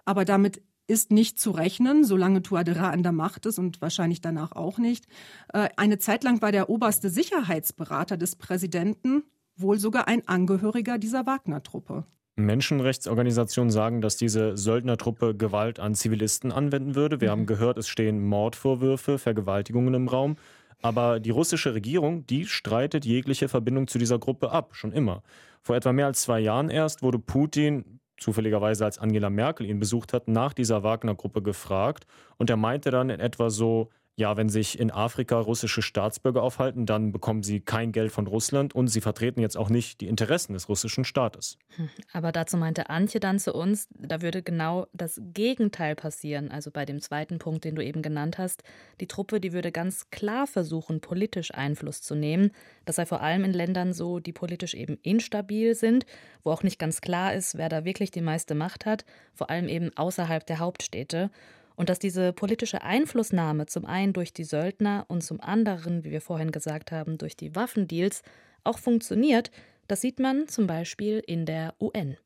Aber 0.06 0.26
damit 0.26 0.62
ist 0.88 1.12
nicht 1.12 1.40
zu 1.40 1.50
rechnen, 1.50 2.04
solange 2.04 2.44
Tuadera 2.44 2.92
an 2.92 3.02
der 3.02 3.12
Macht 3.12 3.48
ist 3.48 3.58
und 3.58 3.82
wahrscheinlich 3.82 4.22
danach 4.22 4.52
auch 4.52 4.78
nicht. 4.78 5.08
Äh, 5.52 5.70
eine 5.78 5.98
Zeit 5.98 6.24
lang 6.24 6.44
war 6.44 6.52
der 6.52 6.70
oberste 6.70 7.10
Sicherheitsberater 7.10 8.18
des 8.18 8.36
Präsidenten 8.36 9.24
wohl 9.58 9.80
sogar 9.80 10.08
ein 10.08 10.28
Angehöriger 10.28 10.98
dieser 10.98 11.26
Wagner-Truppe. 11.26 12.06
Menschenrechtsorganisationen 12.38 13.72
sagen, 13.72 14.02
dass 14.02 14.18
diese 14.18 14.58
Söldnertruppe 14.58 15.36
Gewalt 15.36 15.80
an 15.80 15.96
Zivilisten 15.96 16.52
anwenden 16.52 16.96
würde. 16.96 17.22
Wir 17.22 17.30
mhm. 17.30 17.32
haben 17.32 17.46
gehört, 17.46 17.78
es 17.78 17.88
stehen 17.88 18.26
Mordvorwürfe, 18.26 19.18
Vergewaltigungen 19.18 19.94
im 19.94 20.08
Raum. 20.08 20.36
Aber 20.82 21.20
die 21.20 21.30
russische 21.30 21.74
Regierung, 21.74 22.28
die 22.28 22.46
streitet 22.46 23.06
jegliche 23.06 23.48
Verbindung 23.48 23.88
zu 23.88 23.98
dieser 23.98 24.20
Gruppe 24.20 24.52
ab, 24.52 24.76
schon 24.76 24.92
immer. 24.92 25.24
Vor 25.62 25.76
etwa 25.76 25.94
mehr 25.94 26.08
als 26.08 26.22
zwei 26.22 26.40
Jahren 26.40 26.70
erst 26.70 27.02
wurde 27.02 27.18
Putin, 27.18 28.00
zufälligerweise 28.18 28.86
als 28.86 29.00
Angela 29.00 29.30
Merkel 29.30 29.66
ihn 29.66 29.80
besucht 29.80 30.14
hat, 30.14 30.28
nach 30.28 30.54
dieser 30.54 30.84
Wagner-Gruppe 30.84 31.42
gefragt. 31.42 32.06
Und 32.38 32.50
er 32.50 32.58
meinte 32.58 32.92
dann 32.92 33.10
in 33.10 33.20
etwa 33.20 33.50
so, 33.50 33.90
ja, 34.18 34.38
wenn 34.38 34.48
sich 34.48 34.80
in 34.80 34.92
Afrika 34.92 35.38
russische 35.38 35.82
Staatsbürger 35.82 36.42
aufhalten, 36.42 36.86
dann 36.86 37.12
bekommen 37.12 37.44
sie 37.44 37.60
kein 37.60 37.92
Geld 37.92 38.14
von 38.14 38.28
Russland 38.28 38.74
und 38.74 38.88
sie 38.88 39.02
vertreten 39.02 39.42
jetzt 39.42 39.58
auch 39.58 39.70
nicht 39.70 40.00
die 40.00 40.08
Interessen 40.08 40.54
des 40.54 40.70
russischen 40.70 41.04
Staates. 41.04 41.58
Hm, 41.76 41.90
aber 42.14 42.32
dazu 42.32 42.56
meinte 42.56 42.90
Antje 42.90 43.20
dann 43.20 43.40
zu 43.40 43.54
uns, 43.54 43.90
da 43.92 44.22
würde 44.22 44.42
genau 44.42 44.88
das 44.94 45.20
Gegenteil 45.34 45.96
passieren. 45.96 46.50
Also 46.50 46.72
bei 46.72 46.86
dem 46.86 47.02
zweiten 47.02 47.40
Punkt, 47.40 47.66
den 47.66 47.76
du 47.76 47.84
eben 47.84 48.02
genannt 48.02 48.38
hast. 48.38 48.64
Die 49.02 49.08
Truppe, 49.08 49.42
die 49.42 49.52
würde 49.52 49.74
ganz 49.74 50.10
klar 50.12 50.48
versuchen, 50.48 51.02
politisch 51.02 51.54
Einfluss 51.54 52.02
zu 52.02 52.16
nehmen. 52.16 52.52
Das 52.86 52.96
sei 52.96 53.06
vor 53.06 53.22
allem 53.22 53.44
in 53.44 53.54
Ländern 53.54 53.92
so, 53.92 54.20
die 54.20 54.32
politisch 54.32 54.76
eben 54.76 54.98
instabil 55.04 55.76
sind, 55.76 56.06
wo 56.46 56.52
auch 56.52 56.64
nicht 56.64 56.80
ganz 56.80 57.02
klar 57.02 57.34
ist, 57.34 57.58
wer 57.58 57.68
da 57.68 57.84
wirklich 57.84 58.12
die 58.12 58.22
meiste 58.22 58.56
Macht 58.56 58.86
hat, 58.86 59.04
vor 59.34 59.50
allem 59.50 59.68
eben 59.68 59.92
außerhalb 59.98 60.46
der 60.46 60.60
Hauptstädte. 60.60 61.32
Und 61.76 61.90
dass 61.90 62.00
diese 62.00 62.34
politische 62.34 62.82
Einflussnahme 62.82 63.66
zum 63.66 63.86
einen 63.86 64.14
durch 64.14 64.34
die 64.34 64.44
Söldner 64.44 65.06
und 65.08 65.22
zum 65.22 65.42
anderen, 65.42 66.04
wie 66.04 66.12
wir 66.12 66.22
vorhin 66.22 66.52
gesagt 66.52 66.92
haben, 66.92 67.18
durch 67.18 67.36
die 67.36 67.56
Waffendeals 67.56 68.22
auch 68.64 68.80
funktioniert, 68.80 69.52
das 69.88 70.02
sieht 70.02 70.20
man 70.20 70.48
zum 70.48 70.68
Beispiel 70.68 71.22
in 71.26 71.46
der 71.46 71.76
UN. 71.80 72.18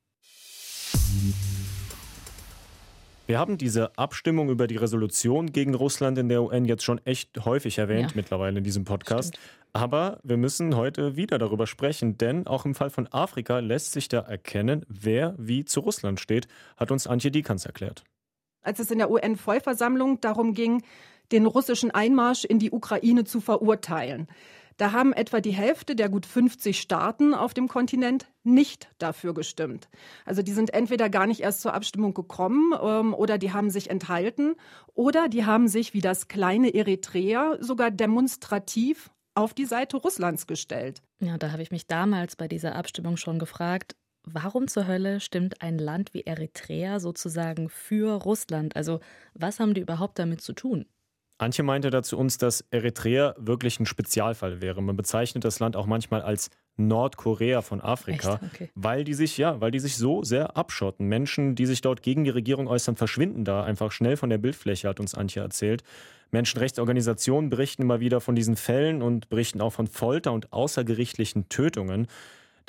Wir 3.25 3.38
haben 3.38 3.60
diese 3.60 3.96
Abstimmung 3.96 4.50
über 4.50 4.65
die 4.65 4.77
Resolution 4.77 5.51
gegen 5.51 5.75
Russland 5.75 6.18
in 6.18 6.29
der 6.29 6.41
UN 6.41 6.65
jetzt 6.65 6.84
schon 6.84 7.00
echt 7.06 7.46
häufig 7.46 7.77
erwähnt 7.77 8.12
ja. 8.12 8.15
mittlerweile 8.15 8.58
in 8.58 8.63
diesem 8.63 8.86
Podcast. 8.86 9.36
Stimmt. 9.36 9.46
Aber 9.72 10.20
wir 10.24 10.38
müssen 10.38 10.75
heute 10.75 11.15
wieder 11.15 11.38
darüber 11.38 11.68
sprechen, 11.68 12.18
denn 12.18 12.48
auch 12.48 12.65
im 12.65 12.74
Fall 12.74 12.89
von 12.89 13.06
Afrika 13.12 13.60
lässt 13.60 13.91
sich 13.91 14.08
da 14.08 14.22
erkennen, 14.22 14.84
wer 14.88 15.36
wie 15.38 15.63
zu 15.63 15.82
Russland 15.82 16.20
steht, 16.20 16.48
hat 16.75 16.89
uns 16.89 17.06
Antje 17.06 17.29
Dikans 17.29 17.68
erklärt 17.68 18.03
als 18.62 18.80
es 18.80 18.92
in 18.92 18.98
der 18.98 19.12
UN-Vollversammlung 19.12 20.22
darum 20.22 20.54
ging, 20.54 20.84
den 21.32 21.46
russischen 21.46 21.92
Einmarsch 21.92 22.44
in 22.44 22.60
die 22.60 22.72
Ukraine 22.72 23.24
zu 23.24 23.42
verurteilen. 23.42 24.28
Da 24.80 24.94
haben 24.94 25.12
etwa 25.12 25.42
die 25.42 25.51
Hälfte 25.51 25.94
der 25.94 26.08
gut 26.08 26.25
50 26.25 26.80
Staaten 26.80 27.34
auf 27.34 27.54
dem 27.54 27.68
Kontinent 27.68 28.28
nicht 28.44 28.89
dafür 28.98 29.34
gestimmt. 29.34 29.89
Also 30.25 30.42
die 30.42 30.54
sind 30.54 30.74
entweder 30.74 31.10
gar 31.10 31.28
nicht 31.28 31.42
erst 31.42 31.62
zur 31.62 31.74
Abstimmung 31.74 32.13
gekommen 32.13 32.74
ähm, 32.82 33.13
oder 33.13 33.38
die 33.38 33.51
haben 33.51 33.70
sich 33.70 33.89
enthalten 33.89 34.56
oder 34.94 35.28
die 35.28 35.46
haben 35.46 35.68
sich 35.68 35.94
wie 35.94 36.00
das 36.00 36.30
kleine 36.30 36.74
Eritrea 36.74 37.58
sogar 37.60 37.92
demonstrativ 37.92 39.12
auf 39.36 39.54
die 39.54 39.66
Seite 39.66 39.98
Russlands 39.98 40.48
gestellt. 40.48 41.01
Ja, 41.20 41.38
da 41.38 41.51
habe 41.51 41.62
ich 41.62 41.72
mich 41.72 41.86
damals 41.88 42.38
bei 42.38 42.48
dieser 42.48 42.75
Abstimmung 42.75 43.18
schon 43.18 43.38
gefragt, 43.38 43.98
Warum 44.33 44.67
zur 44.67 44.88
Hölle 44.88 45.19
stimmt 45.19 45.62
ein 45.62 45.79
Land 45.79 46.13
wie 46.13 46.21
Eritrea 46.21 47.00
sozusagen 47.00 47.69
für 47.69 48.21
Russland? 48.21 48.75
Also 48.75 49.00
was 49.33 49.59
haben 49.59 49.74
die 49.74 49.81
überhaupt 49.81 50.19
damit 50.19 50.41
zu 50.41 50.53
tun? 50.53 50.86
Antje 51.39 51.63
meinte 51.63 51.89
dazu 51.89 52.17
uns, 52.17 52.38
dass 52.38 52.65
Eritrea 52.69 53.33
wirklich 53.38 53.79
ein 53.79 53.86
Spezialfall 53.86 54.62
wäre. 54.62 54.81
Man 54.81 54.98
bezeichnet 54.98 55.45
das 55.45 55.59
Land 55.59 55.77
auch 55.77 55.86
manchmal 55.86 56.21
als 56.21 56.50
Nordkorea 56.75 57.62
von 57.62 57.81
Afrika, 57.81 58.41
okay. 58.45 58.69
weil 58.75 59.03
die 59.03 59.13
sich 59.13 59.38
ja, 59.38 59.59
weil 59.62 59.71
die 59.71 59.79
sich 59.79 59.95
so 59.95 60.24
sehr 60.24 60.57
abschotten. 60.57 61.07
Menschen, 61.07 61.55
die 61.55 61.65
sich 61.65 61.81
dort 61.81 62.03
gegen 62.03 62.25
die 62.25 62.29
Regierung 62.29 62.67
äußern, 62.67 62.98
verschwinden 62.98 63.45
da 63.45 63.63
einfach 63.63 63.91
schnell 63.91 64.17
von 64.17 64.29
der 64.29 64.38
Bildfläche, 64.38 64.88
hat 64.88 65.00
uns 65.00 65.15
Antje 65.15 65.41
erzählt. 65.41 65.83
Menschenrechtsorganisationen 66.31 67.50
berichten 67.50 67.83
immer 67.83 68.01
wieder 68.01 68.21
von 68.21 68.36
diesen 68.36 68.55
Fällen 68.55 69.01
und 69.01 69.29
berichten 69.29 69.62
auch 69.62 69.74
von 69.74 69.88
Folter 69.88 70.33
und 70.33 70.51
außergerichtlichen 70.51 71.50
Tötungen. 71.50 72.07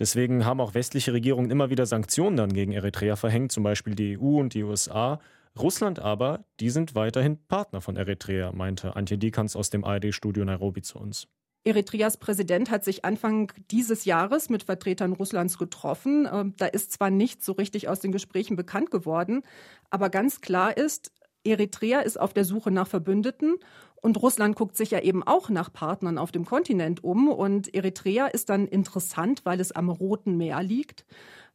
Deswegen 0.01 0.47
haben 0.47 0.61
auch 0.61 0.73
westliche 0.73 1.13
Regierungen 1.13 1.51
immer 1.51 1.69
wieder 1.69 1.85
Sanktionen 1.85 2.39
dann 2.39 2.55
gegen 2.55 2.73
Eritrea 2.73 3.17
verhängt, 3.17 3.53
zum 3.53 3.63
Beispiel 3.63 3.95
die 3.95 4.19
EU 4.19 4.41
und 4.41 4.55
die 4.55 4.65
USA. 4.65 5.21
Russland 5.59 5.99
aber, 5.99 6.47
die 6.59 6.71
sind 6.71 6.95
weiterhin 6.95 7.37
Partner 7.49 7.83
von 7.83 7.97
Eritrea, 7.97 8.51
meinte 8.53 8.97
Antje 8.97 9.19
Dikans 9.19 9.57
aus 9.57 9.69
dem 9.69 9.85
ARD-Studio 9.85 10.43
Nairobi 10.45 10.81
zu 10.81 10.99
uns. 10.99 11.29
Eritreas 11.65 12.17
Präsident 12.17 12.71
hat 12.71 12.83
sich 12.83 13.05
Anfang 13.05 13.53
dieses 13.71 14.07
Jahres 14.07 14.49
mit 14.49 14.63
Vertretern 14.63 15.13
Russlands 15.13 15.59
getroffen. 15.59 16.27
Ähm, 16.33 16.55
da 16.57 16.65
ist 16.65 16.93
zwar 16.93 17.11
nicht 17.11 17.45
so 17.45 17.53
richtig 17.53 17.89
aus 17.89 18.01
den 18.01 18.13
Gesprächen 18.13 18.57
bekannt 18.57 18.91
geworden, 18.91 19.43
aber 19.91 20.09
ganz 20.09 20.41
klar 20.41 20.75
ist, 20.75 21.13
Eritrea 21.45 22.01
ist 22.01 22.19
auf 22.19 22.33
der 22.33 22.45
Suche 22.45 22.71
nach 22.71 22.87
Verbündeten 22.87 23.57
und 24.03 24.21
Russland 24.23 24.57
guckt 24.57 24.77
sich 24.77 24.91
ja 24.91 25.01
eben 25.01 25.23
auch 25.23 25.51
nach 25.51 25.73
Partnern 25.73 26.19
auf 26.19 26.33
dem 26.33 26.45
Kontinent 26.45 27.05
um. 27.05 27.29
Und 27.29 27.75
Eritrea 27.75 28.27
ist 28.27 28.49
dann 28.49 28.67
interessant, 28.67 29.43
weil 29.45 29.61
es 29.61 29.73
am 29.73 29.89
Roten 29.89 30.37
Meer 30.37 30.63
liegt. 30.63 31.05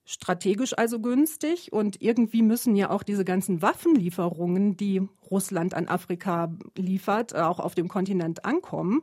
Strategisch 0.05 0.77
also 0.77 0.99
günstig. 0.99 1.73
Und 1.73 2.01
irgendwie 2.01 2.43
müssen 2.43 2.75
ja 2.75 2.91
auch 2.91 3.03
diese 3.03 3.25
ganzen 3.25 3.61
Waffenlieferungen, 3.61 4.77
die 4.77 5.01
Russland 5.31 5.73
an 5.73 5.87
Afrika 5.87 6.53
liefert, 6.77 7.35
auch 7.35 7.59
auf 7.59 7.73
dem 7.73 7.87
Kontinent 7.87 8.45
ankommen. 8.45 9.01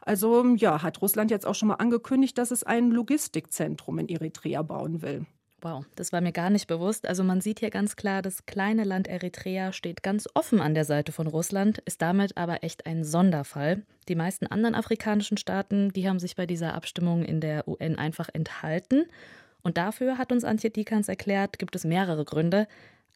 Also 0.00 0.44
ja, 0.56 0.82
hat 0.82 1.00
Russland 1.02 1.30
jetzt 1.30 1.46
auch 1.46 1.54
schon 1.54 1.68
mal 1.68 1.74
angekündigt, 1.74 2.38
dass 2.38 2.50
es 2.50 2.64
ein 2.64 2.90
Logistikzentrum 2.90 3.98
in 3.98 4.08
Eritrea 4.08 4.62
bauen 4.62 5.02
will. 5.02 5.26
Wow, 5.62 5.84
das 5.94 6.10
war 6.12 6.22
mir 6.22 6.32
gar 6.32 6.48
nicht 6.48 6.68
bewusst. 6.68 7.06
Also 7.06 7.22
man 7.22 7.42
sieht 7.42 7.60
hier 7.60 7.68
ganz 7.68 7.94
klar, 7.96 8.22
das 8.22 8.46
kleine 8.46 8.84
Land 8.84 9.08
Eritrea 9.08 9.72
steht 9.72 10.02
ganz 10.02 10.26
offen 10.32 10.60
an 10.60 10.72
der 10.72 10.86
Seite 10.86 11.12
von 11.12 11.26
Russland, 11.26 11.78
ist 11.84 12.00
damit 12.00 12.38
aber 12.38 12.64
echt 12.64 12.86
ein 12.86 13.04
Sonderfall. 13.04 13.82
Die 14.08 14.14
meisten 14.14 14.46
anderen 14.46 14.74
afrikanischen 14.74 15.36
Staaten, 15.36 15.92
die 15.92 16.08
haben 16.08 16.18
sich 16.18 16.34
bei 16.34 16.46
dieser 16.46 16.74
Abstimmung 16.74 17.24
in 17.24 17.40
der 17.40 17.68
UN 17.68 17.96
einfach 17.96 18.30
enthalten. 18.32 19.04
Und 19.62 19.76
dafür, 19.76 20.16
hat 20.16 20.32
uns 20.32 20.44
Antje 20.44 20.70
Dikans 20.70 21.08
erklärt, 21.08 21.58
gibt 21.58 21.76
es 21.76 21.84
mehrere 21.84 22.24
Gründe. 22.24 22.66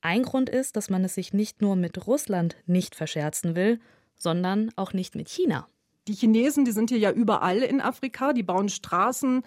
Ein 0.02 0.22
Grund 0.22 0.50
ist, 0.50 0.76
dass 0.76 0.90
man 0.90 1.02
es 1.02 1.14
sich 1.14 1.32
nicht 1.32 1.62
nur 1.62 1.76
mit 1.76 2.06
Russland 2.06 2.56
nicht 2.66 2.94
verscherzen 2.94 3.56
will, 3.56 3.80
sondern 4.16 4.70
auch 4.76 4.92
nicht 4.92 5.14
mit 5.14 5.30
China. 5.30 5.66
Die 6.06 6.12
Chinesen, 6.12 6.66
die 6.66 6.72
sind 6.72 6.90
hier 6.90 6.98
ja 6.98 7.10
überall 7.10 7.58
in 7.62 7.80
Afrika, 7.80 8.34
die 8.34 8.42
bauen 8.42 8.68
Straßen, 8.68 9.42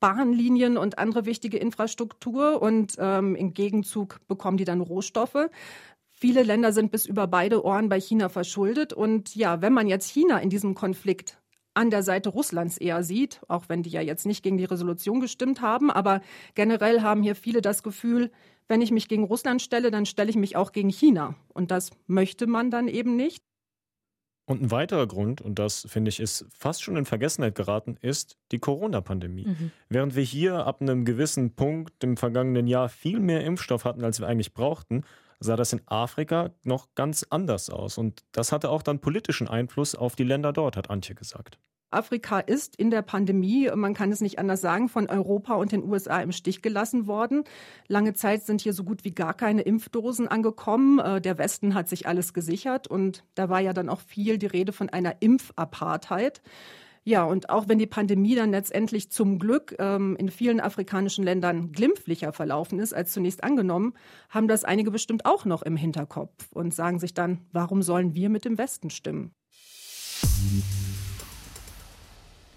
Bahnlinien 0.00 0.76
und 0.76 0.98
andere 0.98 1.26
wichtige 1.26 1.58
Infrastruktur 1.58 2.60
und 2.60 2.96
ähm, 2.98 3.34
im 3.34 3.54
Gegenzug 3.54 4.20
bekommen 4.28 4.56
die 4.56 4.64
dann 4.64 4.80
Rohstoffe. 4.80 5.48
Viele 6.12 6.42
Länder 6.42 6.72
sind 6.72 6.90
bis 6.90 7.06
über 7.06 7.26
beide 7.26 7.64
Ohren 7.64 7.88
bei 7.88 8.00
China 8.00 8.28
verschuldet. 8.28 8.92
Und 8.92 9.34
ja, 9.34 9.60
wenn 9.62 9.72
man 9.72 9.88
jetzt 9.88 10.08
China 10.08 10.38
in 10.38 10.48
diesem 10.48 10.74
Konflikt 10.74 11.38
an 11.74 11.90
der 11.90 12.02
Seite 12.02 12.28
Russlands 12.28 12.78
eher 12.78 13.02
sieht, 13.02 13.40
auch 13.48 13.68
wenn 13.68 13.82
die 13.82 13.90
ja 13.90 14.00
jetzt 14.00 14.26
nicht 14.26 14.42
gegen 14.42 14.56
die 14.56 14.64
Resolution 14.64 15.20
gestimmt 15.20 15.60
haben, 15.60 15.90
aber 15.90 16.20
generell 16.54 17.02
haben 17.02 17.22
hier 17.22 17.34
viele 17.34 17.60
das 17.60 17.82
Gefühl, 17.82 18.30
wenn 18.68 18.80
ich 18.80 18.92
mich 18.92 19.08
gegen 19.08 19.24
Russland 19.24 19.60
stelle, 19.60 19.90
dann 19.90 20.06
stelle 20.06 20.30
ich 20.30 20.36
mich 20.36 20.56
auch 20.56 20.72
gegen 20.72 20.88
China. 20.88 21.34
Und 21.52 21.70
das 21.70 21.90
möchte 22.06 22.46
man 22.46 22.70
dann 22.70 22.88
eben 22.88 23.16
nicht. 23.16 23.42
Und 24.46 24.62
ein 24.62 24.70
weiterer 24.70 25.06
Grund, 25.06 25.40
und 25.40 25.58
das 25.58 25.86
finde 25.88 26.10
ich 26.10 26.20
ist 26.20 26.46
fast 26.50 26.82
schon 26.82 26.96
in 26.96 27.06
Vergessenheit 27.06 27.54
geraten, 27.54 27.96
ist 28.02 28.36
die 28.52 28.58
Corona-Pandemie. 28.58 29.46
Mhm. 29.46 29.70
Während 29.88 30.16
wir 30.16 30.22
hier 30.22 30.66
ab 30.66 30.82
einem 30.82 31.06
gewissen 31.06 31.54
Punkt 31.54 32.04
im 32.04 32.18
vergangenen 32.18 32.66
Jahr 32.66 32.90
viel 32.90 33.20
mehr 33.20 33.42
Impfstoff 33.44 33.86
hatten, 33.86 34.04
als 34.04 34.20
wir 34.20 34.26
eigentlich 34.26 34.52
brauchten, 34.52 35.04
sah 35.40 35.56
das 35.56 35.72
in 35.72 35.80
Afrika 35.86 36.50
noch 36.62 36.94
ganz 36.94 37.26
anders 37.30 37.70
aus. 37.70 37.96
Und 37.96 38.22
das 38.32 38.52
hatte 38.52 38.68
auch 38.68 38.82
dann 38.82 39.00
politischen 39.00 39.48
Einfluss 39.48 39.94
auf 39.94 40.14
die 40.14 40.24
Länder 40.24 40.52
dort, 40.52 40.76
hat 40.76 40.90
Antje 40.90 41.14
gesagt. 41.14 41.58
Afrika 41.94 42.40
ist 42.40 42.76
in 42.76 42.90
der 42.90 43.02
Pandemie, 43.02 43.70
man 43.74 43.94
kann 43.94 44.12
es 44.12 44.20
nicht 44.20 44.38
anders 44.38 44.60
sagen, 44.60 44.88
von 44.88 45.08
Europa 45.08 45.54
und 45.54 45.72
den 45.72 45.84
USA 45.84 46.20
im 46.20 46.32
Stich 46.32 46.62
gelassen 46.62 47.06
worden. 47.06 47.44
Lange 47.88 48.14
Zeit 48.14 48.44
sind 48.44 48.60
hier 48.60 48.72
so 48.72 48.84
gut 48.84 49.04
wie 49.04 49.12
gar 49.12 49.34
keine 49.34 49.62
Impfdosen 49.62 50.28
angekommen. 50.28 50.98
Äh, 50.98 51.20
der 51.20 51.38
Westen 51.38 51.74
hat 51.74 51.88
sich 51.88 52.06
alles 52.06 52.34
gesichert 52.34 52.86
und 52.86 53.24
da 53.34 53.48
war 53.48 53.60
ja 53.60 53.72
dann 53.72 53.88
auch 53.88 54.00
viel 54.00 54.38
die 54.38 54.46
Rede 54.46 54.72
von 54.72 54.88
einer 54.88 55.16
Impfapartheid. 55.20 56.42
Ja, 57.06 57.24
und 57.24 57.50
auch 57.50 57.68
wenn 57.68 57.78
die 57.78 57.86
Pandemie 57.86 58.34
dann 58.34 58.50
letztendlich 58.50 59.10
zum 59.10 59.38
Glück 59.38 59.76
ähm, 59.78 60.16
in 60.16 60.30
vielen 60.30 60.58
afrikanischen 60.58 61.22
Ländern 61.22 61.70
glimpflicher 61.70 62.32
verlaufen 62.32 62.78
ist 62.78 62.94
als 62.94 63.12
zunächst 63.12 63.44
angenommen, 63.44 63.92
haben 64.30 64.48
das 64.48 64.64
einige 64.64 64.90
bestimmt 64.90 65.26
auch 65.26 65.44
noch 65.44 65.60
im 65.60 65.76
Hinterkopf 65.76 66.50
und 66.52 66.74
sagen 66.74 66.98
sich 66.98 67.12
dann, 67.12 67.40
warum 67.52 67.82
sollen 67.82 68.14
wir 68.14 68.30
mit 68.30 68.46
dem 68.46 68.56
Westen 68.56 68.88
stimmen? 68.88 69.34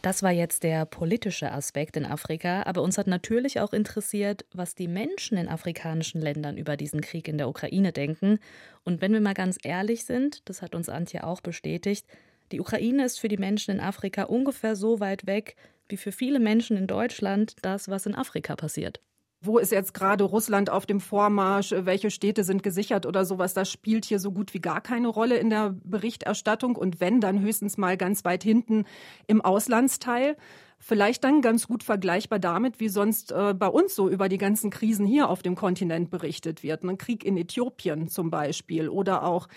Das 0.08 0.24
war 0.24 0.32
jetzt 0.32 0.64
der 0.64 0.86
politische 0.86 1.52
Aspekt 1.52 1.98
in 1.98 2.06
Afrika, 2.06 2.64
aber 2.64 2.82
uns 2.82 2.98
hat 2.98 3.08
natürlich 3.08 3.60
auch 3.60 3.74
interessiert, 3.74 4.46
was 4.54 4.74
die 4.74 4.88
Menschen 4.88 5.38
in 5.38 5.50
afrikanischen 5.50 6.22
Ländern 6.22 6.56
über 6.56 6.78
diesen 6.78 7.02
Krieg 7.02 7.28
in 7.28 7.38
der 7.38 7.50
Ukraine 7.50 7.92
denken. 7.92 8.40
Und 8.86 9.02
wenn 9.02 9.12
wir 9.12 9.20
mal 9.20 9.34
ganz 9.34 9.58
ehrlich 9.64 10.06
sind, 10.06 10.48
das 10.48 10.62
hat 10.62 10.76
uns 10.76 10.88
Antje 10.88 11.26
auch 11.26 11.42
bestätigt, 11.42 12.06
die 12.54 12.62
Ukraine 12.62 13.04
ist 13.04 13.20
für 13.20 13.28
die 13.28 13.36
Menschen 13.36 13.72
in 13.72 13.82
Afrika 13.82 14.24
ungefähr 14.24 14.78
so 14.78 15.02
weit 15.02 15.28
weg 15.28 15.58
wie 15.90 15.98
für 15.98 16.14
viele 16.14 16.40
Menschen 16.40 16.78
in 16.78 16.88
Deutschland 16.88 17.58
das, 17.62 17.90
was 17.90 18.06
in 18.06 18.16
Afrika 18.16 18.56
passiert. 18.56 19.02
Wo 19.42 19.58
ist 19.60 19.72
jetzt 19.72 19.94
gerade 19.94 20.24
Russland 20.24 20.70
auf 20.70 20.86
dem 20.86 21.00
Vormarsch, 21.00 21.74
welche 21.78 22.10
Städte 22.12 22.44
sind 22.44 22.64
gesichert 22.64 23.06
oder 23.06 23.24
sowas, 23.26 23.54
das 23.54 23.72
spielt 23.72 24.06
hier 24.06 24.20
so 24.20 24.32
gut 24.32 24.54
wie 24.54 24.60
gar 24.60 24.82
keine 24.82 25.08
Rolle 25.08 25.38
in 25.38 25.50
der 25.50 25.76
Berichterstattung 25.84 26.76
und 26.76 27.00
wenn, 27.00 27.22
dann 27.22 27.40
höchstens 27.42 27.78
mal 27.78 27.98
ganz 27.98 28.26
weit 28.26 28.44
hinten 28.44 28.86
im 29.28 29.42
Auslandsteil. 29.42 30.36
Vielleicht 30.80 31.24
dann 31.24 31.42
ganz 31.42 31.68
gut 31.68 31.84
vergleichbar 31.84 32.40
damit, 32.40 32.80
wie 32.80 32.90
sonst 32.90 33.32
äh, 33.32 33.56
bei 33.56 33.68
uns 33.68 33.96
so 33.96 34.10
über 34.10 34.30
die 34.30 34.38
ganzen 34.38 34.70
Krisen 34.70 35.08
hier 35.08 35.30
auf 35.30 35.42
dem 35.42 35.56
Kontinent 35.56 36.12
berichtet 36.12 36.62
wird. 36.62 36.84
Ein 36.84 36.98
Krieg 36.98 37.26
in 37.26 37.36
Äthiopien 37.36 38.08
zum 38.08 38.30
Beispiel 38.30 38.88
oder 38.88 39.24
auch 39.24 39.48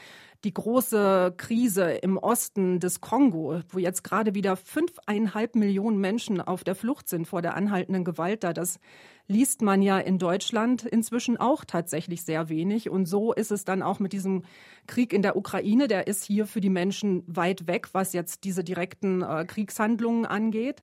die 0.44 0.54
große 0.54 1.34
Krise 1.36 1.90
im 1.92 2.16
Osten 2.16 2.80
des 2.80 3.02
Kongo, 3.02 3.60
wo 3.68 3.78
jetzt 3.78 4.02
gerade 4.02 4.34
wieder 4.34 4.56
fünfeinhalb 4.56 5.54
Millionen 5.54 5.98
Menschen 5.98 6.40
auf 6.40 6.64
der 6.64 6.74
Flucht 6.74 7.10
sind 7.10 7.26
vor 7.26 7.42
der 7.42 7.54
anhaltenden 7.54 8.04
Gewalt 8.04 8.42
da. 8.42 8.54
Das 8.54 8.80
liest 9.26 9.60
man 9.60 9.82
ja 9.82 9.98
in 9.98 10.18
Deutschland 10.18 10.84
inzwischen 10.84 11.36
auch 11.36 11.66
tatsächlich 11.66 12.22
sehr 12.22 12.48
wenig. 12.48 12.88
Und 12.88 13.04
so 13.04 13.34
ist 13.34 13.50
es 13.50 13.66
dann 13.66 13.82
auch 13.82 13.98
mit 13.98 14.14
diesem 14.14 14.44
Krieg 14.86 15.12
in 15.12 15.20
der 15.20 15.36
Ukraine. 15.36 15.88
Der 15.88 16.06
ist 16.06 16.24
hier 16.24 16.46
für 16.46 16.62
die 16.62 16.70
Menschen 16.70 17.22
weit 17.26 17.66
weg, 17.66 17.90
was 17.92 18.14
jetzt 18.14 18.44
diese 18.44 18.64
direkten 18.64 19.20
äh, 19.20 19.44
Kriegshandlungen 19.44 20.24
angeht. 20.24 20.82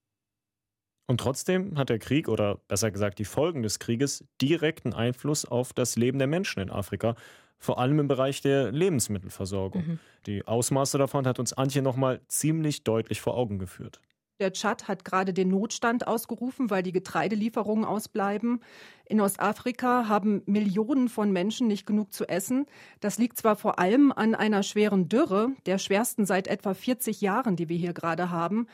Und 1.07 1.19
trotzdem 1.21 1.77
hat 1.77 1.89
der 1.89 1.99
Krieg 1.99 2.27
oder 2.27 2.59
besser 2.67 2.91
gesagt 2.91 3.19
die 3.19 3.25
Folgen 3.25 3.63
des 3.63 3.79
Krieges 3.79 4.25
direkten 4.41 4.93
Einfluss 4.93 5.45
auf 5.45 5.73
das 5.73 5.95
Leben 5.95 6.19
der 6.19 6.27
Menschen 6.27 6.61
in 6.61 6.69
Afrika 6.69 7.15
vor 7.59 7.79
allem 7.79 7.99
im 7.99 8.07
Bereich 8.07 8.41
der 8.41 8.71
Lebensmittelversorgung. 8.71 9.83
Mhm. 9.85 9.99
Die 10.25 10.45
Ausmaße 10.47 10.97
davon 10.97 11.25
hat 11.25 11.39
uns 11.39 11.53
Antje 11.53 11.81
nochmal 11.81 12.21
ziemlich 12.27 12.83
deutlich 12.83 13.21
vor 13.21 13.35
Augen 13.35 13.59
geführt. 13.59 13.99
Der 14.39 14.53
Tschad 14.53 14.87
hat 14.87 15.03
gerade 15.03 15.33
den 15.33 15.47
Notstand 15.47 16.05
ausgerufen, 16.05 16.69
weil 16.69 16.83
die 16.83 16.91
Getreidelieferungen 16.91 17.85
ausbleiben. 17.85 18.59
In 19.05 19.19
Ostafrika 19.19 20.07
haben 20.07 20.43
Millionen 20.45 21.09
von 21.09 21.31
Menschen 21.31 21.67
nicht 21.67 21.87
genug 21.87 22.13
zu 22.13 22.29
essen. 22.29 22.67
Das 22.99 23.17
liegt 23.17 23.39
zwar 23.39 23.55
vor 23.55 23.79
allem 23.79 24.11
an 24.11 24.35
einer 24.35 24.61
schweren 24.61 25.09
Dürre, 25.09 25.49
der 25.65 25.79
schwersten 25.79 26.27
seit 26.27 26.47
etwa 26.47 26.75
40 26.75 27.19
Jahren, 27.21 27.55
die 27.55 27.67
wir 27.67 27.77
hier 27.77 27.93
gerade 27.93 28.29
haben, 28.29 28.67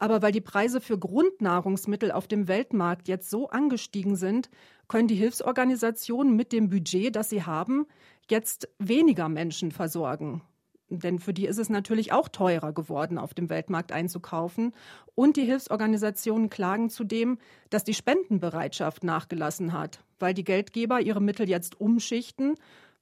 aber 0.00 0.22
weil 0.22 0.32
die 0.32 0.40
Preise 0.40 0.80
für 0.80 0.98
Grundnahrungsmittel 0.98 2.10
auf 2.10 2.26
dem 2.26 2.48
Weltmarkt 2.48 3.06
jetzt 3.06 3.30
so 3.30 3.50
angestiegen 3.50 4.16
sind, 4.16 4.50
können 4.88 5.06
die 5.06 5.14
Hilfsorganisationen 5.14 6.34
mit 6.34 6.52
dem 6.52 6.70
Budget, 6.70 7.14
das 7.14 7.28
sie 7.28 7.44
haben, 7.44 7.86
jetzt 8.28 8.68
weniger 8.78 9.28
Menschen 9.28 9.70
versorgen. 9.70 10.42
Denn 10.88 11.20
für 11.20 11.34
die 11.34 11.46
ist 11.46 11.58
es 11.58 11.68
natürlich 11.68 12.12
auch 12.12 12.28
teurer 12.28 12.72
geworden, 12.72 13.18
auf 13.18 13.34
dem 13.34 13.48
Weltmarkt 13.50 13.92
einzukaufen. 13.92 14.72
Und 15.14 15.36
die 15.36 15.44
Hilfsorganisationen 15.44 16.48
klagen 16.48 16.90
zudem, 16.90 17.38
dass 17.68 17.84
die 17.84 17.94
Spendenbereitschaft 17.94 19.04
nachgelassen 19.04 19.72
hat, 19.72 20.02
weil 20.18 20.34
die 20.34 20.44
Geldgeber 20.44 21.00
ihre 21.00 21.20
Mittel 21.20 21.48
jetzt 21.48 21.80
umschichten 21.80 22.56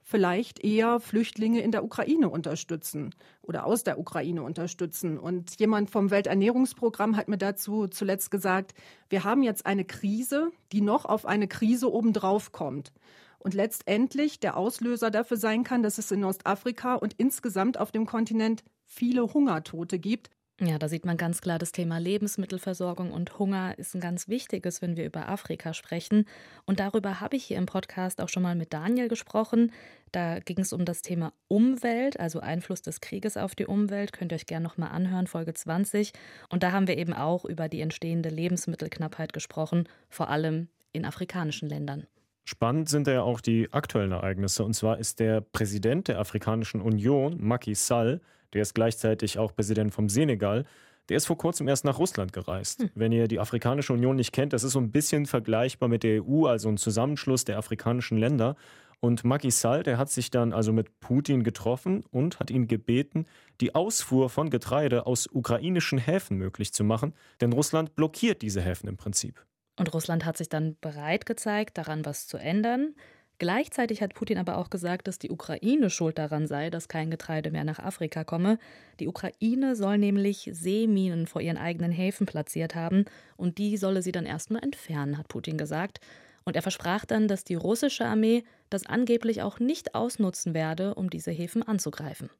vielleicht 0.08 0.64
eher 0.64 1.00
Flüchtlinge 1.00 1.60
in 1.60 1.70
der 1.70 1.84
Ukraine 1.84 2.30
unterstützen 2.30 3.14
oder 3.42 3.66
aus 3.66 3.84
der 3.84 3.98
Ukraine 3.98 4.42
unterstützen. 4.42 5.18
Und 5.18 5.60
jemand 5.60 5.90
vom 5.90 6.10
Welternährungsprogramm 6.10 7.14
hat 7.14 7.28
mir 7.28 7.36
dazu 7.36 7.86
zuletzt 7.88 8.30
gesagt, 8.30 8.72
wir 9.10 9.24
haben 9.24 9.42
jetzt 9.42 9.66
eine 9.66 9.84
Krise, 9.84 10.50
die 10.72 10.80
noch 10.80 11.04
auf 11.04 11.26
eine 11.26 11.46
Krise 11.46 11.92
obendrauf 11.92 12.52
kommt. 12.52 12.90
Und 13.38 13.52
letztendlich 13.52 14.40
der 14.40 14.56
Auslöser 14.56 15.10
dafür 15.10 15.36
sein 15.36 15.62
kann, 15.62 15.82
dass 15.82 15.98
es 15.98 16.10
in 16.10 16.24
Ostafrika 16.24 16.94
und 16.94 17.12
insgesamt 17.18 17.78
auf 17.78 17.92
dem 17.92 18.06
Kontinent 18.06 18.64
viele 18.86 19.34
Hungertote 19.34 19.98
gibt, 19.98 20.30
ja, 20.60 20.76
da 20.76 20.88
sieht 20.88 21.06
man 21.06 21.16
ganz 21.16 21.40
klar, 21.40 21.60
das 21.60 21.70
Thema 21.70 21.98
Lebensmittelversorgung 21.98 23.12
und 23.12 23.38
Hunger 23.38 23.78
ist 23.78 23.94
ein 23.94 24.00
ganz 24.00 24.26
wichtiges, 24.26 24.82
wenn 24.82 24.96
wir 24.96 25.04
über 25.04 25.28
Afrika 25.28 25.72
sprechen. 25.72 26.24
Und 26.66 26.80
darüber 26.80 27.20
habe 27.20 27.36
ich 27.36 27.44
hier 27.44 27.58
im 27.58 27.66
Podcast 27.66 28.20
auch 28.20 28.28
schon 28.28 28.42
mal 28.42 28.56
mit 28.56 28.72
Daniel 28.72 29.06
gesprochen. 29.06 29.70
Da 30.10 30.40
ging 30.40 30.58
es 30.58 30.72
um 30.72 30.84
das 30.84 31.02
Thema 31.02 31.32
Umwelt, 31.46 32.18
also 32.18 32.40
Einfluss 32.40 32.82
des 32.82 33.00
Krieges 33.00 33.36
auf 33.36 33.54
die 33.54 33.66
Umwelt. 33.66 34.12
Könnt 34.12 34.32
ihr 34.32 34.36
euch 34.36 34.46
gerne 34.46 34.64
nochmal 34.64 34.90
anhören, 34.90 35.28
Folge 35.28 35.54
20. 35.54 36.12
Und 36.48 36.64
da 36.64 36.72
haben 36.72 36.88
wir 36.88 36.98
eben 36.98 37.12
auch 37.12 37.44
über 37.44 37.68
die 37.68 37.80
entstehende 37.80 38.28
Lebensmittelknappheit 38.28 39.32
gesprochen, 39.32 39.88
vor 40.10 40.28
allem 40.28 40.66
in 40.92 41.04
afrikanischen 41.04 41.68
Ländern. 41.68 42.08
Spannend 42.50 42.88
sind 42.88 43.06
ja 43.06 43.20
auch 43.20 43.42
die 43.42 43.70
aktuellen 43.74 44.12
Ereignisse. 44.12 44.64
Und 44.64 44.72
zwar 44.72 44.96
ist 44.96 45.20
der 45.20 45.42
Präsident 45.42 46.08
der 46.08 46.18
Afrikanischen 46.18 46.80
Union, 46.80 47.36
Macky 47.38 47.74
Sall, 47.74 48.22
der 48.54 48.62
ist 48.62 48.74
gleichzeitig 48.74 49.38
auch 49.38 49.54
Präsident 49.54 49.92
vom 49.92 50.08
Senegal. 50.08 50.64
Der 51.10 51.18
ist 51.18 51.26
vor 51.26 51.36
kurzem 51.36 51.68
erst 51.68 51.84
nach 51.84 51.98
Russland 51.98 52.32
gereist. 52.32 52.80
Hm. 52.80 52.90
Wenn 52.94 53.12
ihr 53.12 53.28
die 53.28 53.38
Afrikanische 53.38 53.92
Union 53.92 54.16
nicht 54.16 54.32
kennt, 54.32 54.54
das 54.54 54.64
ist 54.64 54.72
so 54.72 54.78
ein 54.78 54.90
bisschen 54.90 55.26
vergleichbar 55.26 55.90
mit 55.90 56.02
der 56.02 56.24
EU, 56.24 56.46
also 56.46 56.70
ein 56.70 56.78
Zusammenschluss 56.78 57.44
der 57.44 57.58
afrikanischen 57.58 58.16
Länder. 58.16 58.56
Und 59.00 59.24
Macky 59.24 59.50
Sall, 59.50 59.82
der 59.82 59.98
hat 59.98 60.08
sich 60.08 60.30
dann 60.30 60.54
also 60.54 60.72
mit 60.72 61.00
Putin 61.00 61.44
getroffen 61.44 62.02
und 62.12 62.40
hat 62.40 62.50
ihn 62.50 62.66
gebeten, 62.66 63.26
die 63.60 63.74
Ausfuhr 63.74 64.30
von 64.30 64.48
Getreide 64.48 65.04
aus 65.04 65.28
ukrainischen 65.30 65.98
Häfen 65.98 66.38
möglich 66.38 66.72
zu 66.72 66.82
machen, 66.82 67.12
denn 67.42 67.52
Russland 67.52 67.94
blockiert 67.94 68.40
diese 68.40 68.62
Häfen 68.62 68.88
im 68.88 68.96
Prinzip. 68.96 69.44
Und 69.78 69.94
Russland 69.94 70.24
hat 70.24 70.36
sich 70.36 70.48
dann 70.48 70.76
bereit 70.80 71.24
gezeigt, 71.24 71.78
daran 71.78 72.04
was 72.04 72.26
zu 72.26 72.36
ändern. 72.36 72.94
Gleichzeitig 73.38 74.02
hat 74.02 74.14
Putin 74.14 74.36
aber 74.38 74.58
auch 74.58 74.68
gesagt, 74.68 75.06
dass 75.06 75.20
die 75.20 75.30
Ukraine 75.30 75.90
schuld 75.90 76.18
daran 76.18 76.48
sei, 76.48 76.70
dass 76.70 76.88
kein 76.88 77.08
Getreide 77.08 77.52
mehr 77.52 77.62
nach 77.62 77.78
Afrika 77.78 78.24
komme. 78.24 78.58
Die 78.98 79.06
Ukraine 79.06 79.76
soll 79.76 79.98
nämlich 79.98 80.50
Seeminen 80.52 81.28
vor 81.28 81.40
ihren 81.40 81.56
eigenen 81.56 81.92
Häfen 81.92 82.26
platziert 82.26 82.74
haben 82.74 83.04
und 83.36 83.58
die 83.58 83.76
solle 83.76 84.02
sie 84.02 84.10
dann 84.10 84.26
erstmal 84.26 84.64
entfernen, 84.64 85.16
hat 85.16 85.28
Putin 85.28 85.56
gesagt. 85.56 86.00
Und 86.44 86.56
er 86.56 86.62
versprach 86.62 87.04
dann, 87.04 87.28
dass 87.28 87.44
die 87.44 87.54
russische 87.54 88.06
Armee 88.06 88.42
das 88.70 88.86
angeblich 88.86 89.42
auch 89.42 89.60
nicht 89.60 89.94
ausnutzen 89.94 90.52
werde, 90.52 90.96
um 90.96 91.08
diese 91.08 91.30
Häfen 91.30 91.62
anzugreifen. 91.62 92.30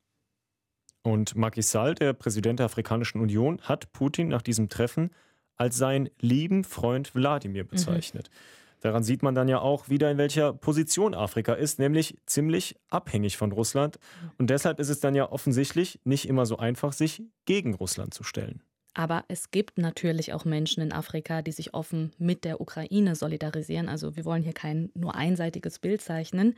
Und 1.03 1.37
Macky 1.37 1.63
Sall, 1.63 1.95
der 1.95 2.13
Präsident 2.13 2.59
der 2.59 2.67
Afrikanischen 2.67 3.21
Union, 3.21 3.61
hat 3.63 3.93
Putin 3.93 4.29
nach 4.29 4.43
diesem 4.43 4.69
Treffen 4.69 5.11
als 5.59 5.77
seinen 5.77 6.09
lieben 6.21 6.65
Freund 6.65 7.15
Wladimir 7.15 7.65
mhm. 7.65 7.69
bezeichnet. 7.69 8.31
Mhm. 8.31 8.59
Daran 8.81 9.03
sieht 9.03 9.23
man 9.23 9.35
dann 9.35 9.49
ja 9.49 9.61
auch 9.61 9.89
wieder, 9.89 10.11
in 10.11 10.19
welcher 10.19 10.53
Position 10.53 11.15
Afrika 11.15 11.55
ist, 11.55 11.79
nämlich 11.79 12.17
ziemlich 12.27 12.77
abhängig 12.91 13.37
von 13.37 13.51
Russland. 13.51 13.99
Und 14.39 14.51
deshalb 14.51 14.79
ist 14.79 14.89
es 14.89 15.01
dann 15.01 15.17
ja 15.17 15.31
offensichtlich 15.31 15.99
nicht 16.05 16.29
immer 16.29 16.47
so 16.47 16.59
einfach, 16.59 16.93
sich 16.93 17.23
gegen 17.45 17.75
Russland 17.75 18.15
zu 18.15 18.23
stellen. 18.23 18.63
Aber 18.95 19.25
es 19.29 19.51
gibt 19.51 19.79
natürlich 19.79 20.33
auch 20.33 20.45
Menschen 20.45 20.83
in 20.83 20.93
Afrika, 20.93 21.43
die 21.43 21.53
sich 21.53 21.75
offen 21.75 22.13
mit 22.19 22.45
der 22.45 22.61
Ukraine 22.61 23.15
solidarisieren. 23.15 23.89
Also 23.89 24.17
wir 24.17 24.25
wollen 24.25 24.43
hier 24.43 24.53
kein 24.53 24.91
nur 24.95 25.15
einseitiges 25.15 25.79
Bild 25.79 26.01
zeichnen. 26.01 26.55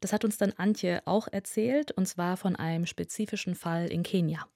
Das 0.00 0.12
hat 0.12 0.24
uns 0.24 0.36
dann 0.38 0.52
Antje 0.56 1.02
auch 1.04 1.28
erzählt, 1.30 1.92
und 1.92 2.06
zwar 2.06 2.36
von 2.36 2.56
einem 2.56 2.86
spezifischen 2.86 3.54
Fall 3.54 3.88
in 3.88 4.02
Kenia. 4.02 4.46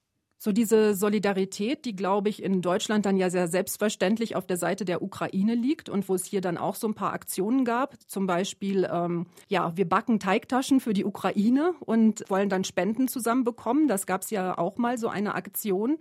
So 0.41 0.53
diese 0.53 0.95
Solidarität, 0.95 1.85
die, 1.85 1.97
glaube 1.97 2.29
ich, 2.29 2.45
in 2.45 2.63
Deutschland 2.63 3.05
dann 3.07 3.17
ja 3.17 3.29
sehr 3.29 3.49
selbstverständlich 3.49 4.37
auf 4.37 4.47
der 4.47 4.57
Seite 4.57 4.85
der 4.85 5.03
Ukraine 5.03 5.57
liegt 5.57 5.89
und 5.89 6.09
wo 6.09 6.15
es 6.15 6.25
hier 6.25 6.41
dann 6.41 6.57
auch 6.57 6.77
so 6.77 6.87
ein 6.87 6.95
paar 6.95 7.13
Aktionen 7.13 7.65
gab. 7.65 7.97
Zum 8.07 8.29
Beispiel, 8.29 8.89
ähm, 8.91 9.27
ja, 9.49 9.77
wir 9.77 9.89
backen 9.89 10.21
Teigtaschen 10.21 10.79
für 10.79 10.93
die 10.93 11.05
Ukraine 11.05 11.75
und 11.81 12.23
wollen 12.29 12.49
dann 12.49 12.63
Spenden 12.63 13.09
zusammenbekommen. 13.09 13.89
Das 13.89 14.07
gab 14.07 14.23
es 14.23 14.31
ja 14.31 14.57
auch 14.57 14.79
mal, 14.79 14.97
so 14.97 15.09
eine 15.09 15.35
Aktion. 15.35 15.99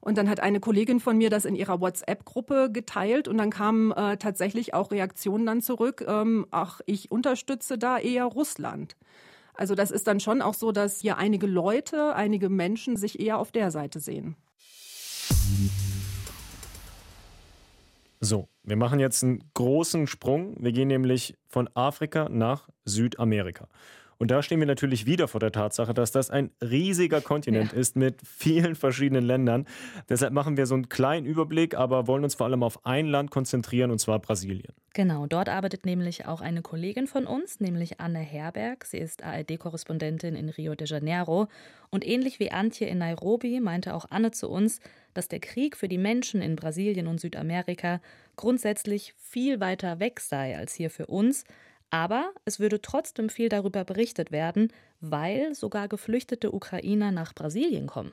Und 0.00 0.18
dann 0.18 0.28
hat 0.28 0.40
eine 0.40 0.58
Kollegin 0.58 0.98
von 0.98 1.16
mir 1.16 1.30
das 1.30 1.44
in 1.44 1.54
ihrer 1.54 1.80
WhatsApp-Gruppe 1.80 2.70
geteilt 2.72 3.28
und 3.28 3.38
dann 3.38 3.50
kamen 3.50 3.92
äh, 3.92 4.16
tatsächlich 4.16 4.74
auch 4.74 4.90
Reaktionen 4.90 5.46
dann 5.46 5.62
zurück, 5.62 6.04
ähm, 6.08 6.46
ach, 6.50 6.80
ich 6.86 7.12
unterstütze 7.12 7.78
da 7.78 7.98
eher 7.98 8.24
Russland. 8.24 8.96
Also 9.56 9.74
das 9.74 9.90
ist 9.90 10.06
dann 10.06 10.20
schon 10.20 10.42
auch 10.42 10.54
so, 10.54 10.72
dass 10.72 11.00
hier 11.00 11.16
einige 11.16 11.46
Leute, 11.46 12.14
einige 12.14 12.48
Menschen 12.48 12.96
sich 12.96 13.20
eher 13.20 13.38
auf 13.38 13.52
der 13.52 13.70
Seite 13.70 14.00
sehen. 14.00 14.36
So, 18.20 18.48
wir 18.62 18.76
machen 18.76 18.98
jetzt 18.98 19.22
einen 19.22 19.50
großen 19.54 20.06
Sprung. 20.06 20.56
Wir 20.58 20.72
gehen 20.72 20.88
nämlich 20.88 21.34
von 21.48 21.68
Afrika 21.74 22.28
nach 22.28 22.68
Südamerika. 22.84 23.68
Und 24.18 24.30
da 24.30 24.42
stehen 24.42 24.60
wir 24.60 24.66
natürlich 24.66 25.06
wieder 25.06 25.28
vor 25.28 25.40
der 25.40 25.52
Tatsache, 25.52 25.92
dass 25.92 26.10
das 26.12 26.30
ein 26.30 26.50
riesiger 26.62 27.20
Kontinent 27.20 27.72
ja. 27.72 27.78
ist 27.78 27.96
mit 27.96 28.20
vielen 28.24 28.74
verschiedenen 28.74 29.24
Ländern. 29.24 29.66
Deshalb 30.08 30.32
machen 30.32 30.56
wir 30.56 30.66
so 30.66 30.74
einen 30.74 30.88
kleinen 30.88 31.26
Überblick, 31.26 31.76
aber 31.76 32.06
wollen 32.06 32.24
uns 32.24 32.34
vor 32.34 32.46
allem 32.46 32.62
auf 32.62 32.84
ein 32.86 33.06
Land 33.06 33.30
konzentrieren, 33.30 33.90
und 33.90 33.98
zwar 33.98 34.18
Brasilien. 34.18 34.72
Genau, 34.94 35.26
dort 35.26 35.50
arbeitet 35.50 35.84
nämlich 35.84 36.24
auch 36.24 36.40
eine 36.40 36.62
Kollegin 36.62 37.06
von 37.06 37.26
uns, 37.26 37.60
nämlich 37.60 38.00
Anne 38.00 38.20
Herberg. 38.20 38.86
Sie 38.86 38.96
ist 38.96 39.22
ARD-Korrespondentin 39.22 40.34
in 40.34 40.48
Rio 40.48 40.74
de 40.74 40.86
Janeiro. 40.88 41.48
Und 41.90 42.06
ähnlich 42.06 42.40
wie 42.40 42.50
Antje 42.50 42.86
in 42.86 42.98
Nairobi 42.98 43.60
meinte 43.60 43.94
auch 43.94 44.06
Anne 44.08 44.30
zu 44.30 44.48
uns, 44.48 44.80
dass 45.12 45.28
der 45.28 45.40
Krieg 45.40 45.76
für 45.76 45.88
die 45.88 45.98
Menschen 45.98 46.40
in 46.40 46.56
Brasilien 46.56 47.08
und 47.08 47.20
Südamerika 47.20 48.00
grundsätzlich 48.36 49.14
viel 49.18 49.60
weiter 49.60 50.00
weg 50.00 50.20
sei 50.20 50.56
als 50.56 50.72
hier 50.72 50.88
für 50.88 51.06
uns. 51.06 51.44
Aber 51.90 52.32
es 52.44 52.58
würde 52.60 52.82
trotzdem 52.82 53.28
viel 53.30 53.48
darüber 53.48 53.84
berichtet 53.84 54.32
werden, 54.32 54.72
weil 55.00 55.54
sogar 55.54 55.88
geflüchtete 55.88 56.52
Ukrainer 56.52 57.12
nach 57.12 57.34
Brasilien 57.34 57.86
kommen. 57.86 58.12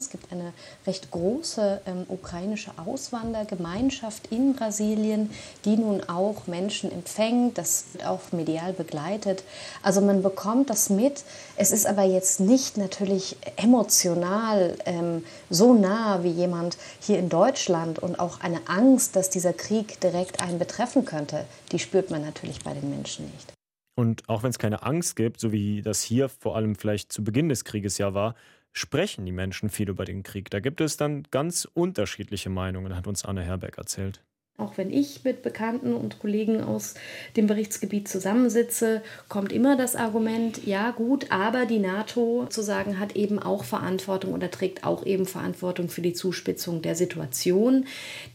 Es 0.00 0.10
gibt 0.10 0.32
eine 0.32 0.52
recht 0.86 1.12
große 1.12 1.80
ähm, 1.86 2.04
ukrainische 2.08 2.72
Auswandergemeinschaft 2.76 4.26
in 4.26 4.54
Brasilien, 4.54 5.30
die 5.64 5.76
nun 5.76 6.02
auch 6.02 6.46
Menschen 6.46 6.92
empfängt. 6.92 7.56
Das 7.56 7.86
wird 7.92 8.04
auch 8.04 8.32
medial 8.32 8.72
begleitet. 8.72 9.44
Also 9.82 10.00
man 10.00 10.22
bekommt 10.22 10.68
das 10.68 10.90
mit. 10.90 11.24
Es 11.56 11.70
ist 11.70 11.86
aber 11.86 12.02
jetzt 12.02 12.40
nicht 12.40 12.76
natürlich 12.76 13.36
emotional 13.56 14.76
ähm, 14.84 15.24
so 15.48 15.72
nah 15.72 16.24
wie 16.24 16.32
jemand 16.32 16.76
hier 17.00 17.18
in 17.18 17.28
Deutschland 17.28 18.00
und 18.00 18.18
auch 18.18 18.40
eine 18.40 18.60
Angst, 18.66 19.14
dass 19.16 19.30
dieser 19.30 19.52
Krieg 19.52 20.00
direkt 20.00 20.42
einen 20.42 20.58
betreffen 20.58 21.04
könnte, 21.04 21.46
die 21.72 21.78
spürt 21.78 22.10
man 22.10 22.22
natürlich 22.22 22.62
bei 22.64 22.74
den 22.74 22.90
Menschen 22.90 23.30
nicht. 23.30 23.52
Und 23.96 24.28
auch 24.28 24.42
wenn 24.42 24.50
es 24.50 24.58
keine 24.58 24.82
Angst 24.82 25.14
gibt, 25.14 25.40
so 25.40 25.52
wie 25.52 25.80
das 25.80 26.02
hier 26.02 26.28
vor 26.28 26.56
allem 26.56 26.74
vielleicht 26.74 27.12
zu 27.12 27.22
Beginn 27.22 27.48
des 27.48 27.64
Krieges 27.64 27.96
ja 27.96 28.12
war, 28.12 28.34
sprechen 28.74 29.24
die 29.24 29.32
Menschen 29.32 29.70
viel 29.70 29.88
über 29.88 30.04
den 30.04 30.22
Krieg. 30.22 30.50
Da 30.50 30.60
gibt 30.60 30.82
es 30.82 30.98
dann 30.98 31.22
ganz 31.30 31.66
unterschiedliche 31.72 32.50
Meinungen, 32.50 32.94
hat 32.94 33.06
uns 33.06 33.24
Anne 33.24 33.42
Herberg 33.42 33.78
erzählt. 33.78 34.20
Auch 34.56 34.76
wenn 34.76 34.92
ich 34.92 35.24
mit 35.24 35.42
Bekannten 35.42 35.94
und 35.94 36.20
Kollegen 36.20 36.62
aus 36.62 36.94
dem 37.36 37.48
Berichtsgebiet 37.48 38.06
zusammensitze, 38.06 39.02
kommt 39.28 39.52
immer 39.52 39.76
das 39.76 39.96
Argument, 39.96 40.64
ja 40.64 40.92
gut, 40.92 41.32
aber 41.32 41.66
die 41.66 41.80
NATO 41.80 42.46
zu 42.48 42.62
sagen 42.62 43.00
hat 43.00 43.16
eben 43.16 43.40
auch 43.40 43.64
Verantwortung 43.64 44.32
oder 44.32 44.52
trägt 44.52 44.84
auch 44.84 45.04
eben 45.06 45.26
Verantwortung 45.26 45.88
für 45.88 46.02
die 46.02 46.12
Zuspitzung 46.12 46.82
der 46.82 46.94
Situation. 46.94 47.86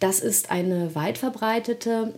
Das 0.02 0.19
ist 0.19 0.52
eine 0.52 0.93
weit 0.93 1.17
verbreitete 1.17 2.13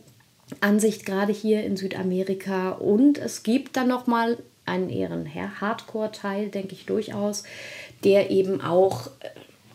Ansicht 0.62 1.06
gerade 1.06 1.32
hier 1.32 1.64
in 1.64 1.78
Südamerika 1.78 2.72
und 2.72 3.20
es 3.20 3.44
gibt 3.44 3.78
dann 3.78 3.88
noch 3.88 4.08
mal 4.08 4.38
einen 4.66 4.90
eher 4.90 5.62
Hardcore-Teil, 5.62 6.50
denke 6.50 6.74
ich 6.74 6.86
durchaus, 6.86 7.44
der 8.04 8.32
eben 8.32 8.62
auch, 8.62 9.08
äh, 9.20 9.30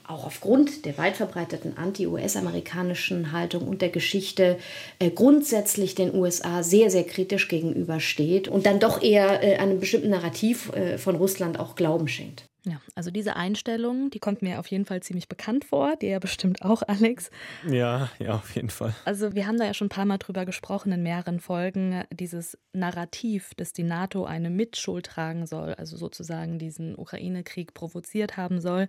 auch 0.06 0.24
aufgrund 0.24 0.84
der 0.84 0.96
weit 0.98 1.16
verbreiteten 1.16 1.76
anti-US-amerikanischen 1.76 3.32
Haltung 3.32 3.66
und 3.66 3.82
der 3.82 3.88
Geschichte 3.88 4.58
äh, 4.98 5.10
grundsätzlich 5.10 5.94
den 5.94 6.14
USA 6.14 6.62
sehr, 6.62 6.90
sehr 6.90 7.04
kritisch 7.04 7.48
gegenübersteht 7.48 8.48
und 8.48 8.66
dann 8.66 8.80
doch 8.80 9.02
eher 9.02 9.42
äh, 9.42 9.56
einem 9.56 9.80
bestimmten 9.80 10.10
Narrativ 10.10 10.72
äh, 10.72 10.98
von 10.98 11.16
Russland 11.16 11.58
auch 11.58 11.74
Glauben 11.74 12.08
schenkt. 12.08 12.44
Ja, 12.68 12.80
also 12.96 13.12
diese 13.12 13.36
Einstellung, 13.36 14.10
die 14.10 14.18
kommt 14.18 14.42
mir 14.42 14.58
auf 14.58 14.66
jeden 14.66 14.86
Fall 14.86 15.00
ziemlich 15.00 15.28
bekannt 15.28 15.64
vor, 15.64 15.94
dir 15.94 16.08
ja 16.08 16.18
bestimmt 16.18 16.62
auch, 16.62 16.82
Alex. 16.82 17.30
Ja, 17.68 18.10
ja, 18.18 18.34
auf 18.34 18.56
jeden 18.56 18.70
Fall. 18.70 18.92
Also 19.04 19.34
wir 19.34 19.46
haben 19.46 19.56
da 19.56 19.64
ja 19.64 19.72
schon 19.72 19.86
ein 19.86 19.90
paar 19.90 20.04
Mal 20.04 20.18
drüber 20.18 20.44
gesprochen 20.44 20.90
in 20.90 21.04
mehreren 21.04 21.38
Folgen, 21.38 22.02
dieses 22.10 22.58
Narrativ, 22.72 23.54
dass 23.54 23.72
die 23.72 23.84
NATO 23.84 24.24
eine 24.24 24.50
Mitschuld 24.50 25.06
tragen 25.06 25.46
soll, 25.46 25.74
also 25.74 25.96
sozusagen 25.96 26.58
diesen 26.58 26.98
Ukraine-Krieg 26.98 27.72
provoziert 27.72 28.36
haben 28.36 28.60
soll, 28.60 28.88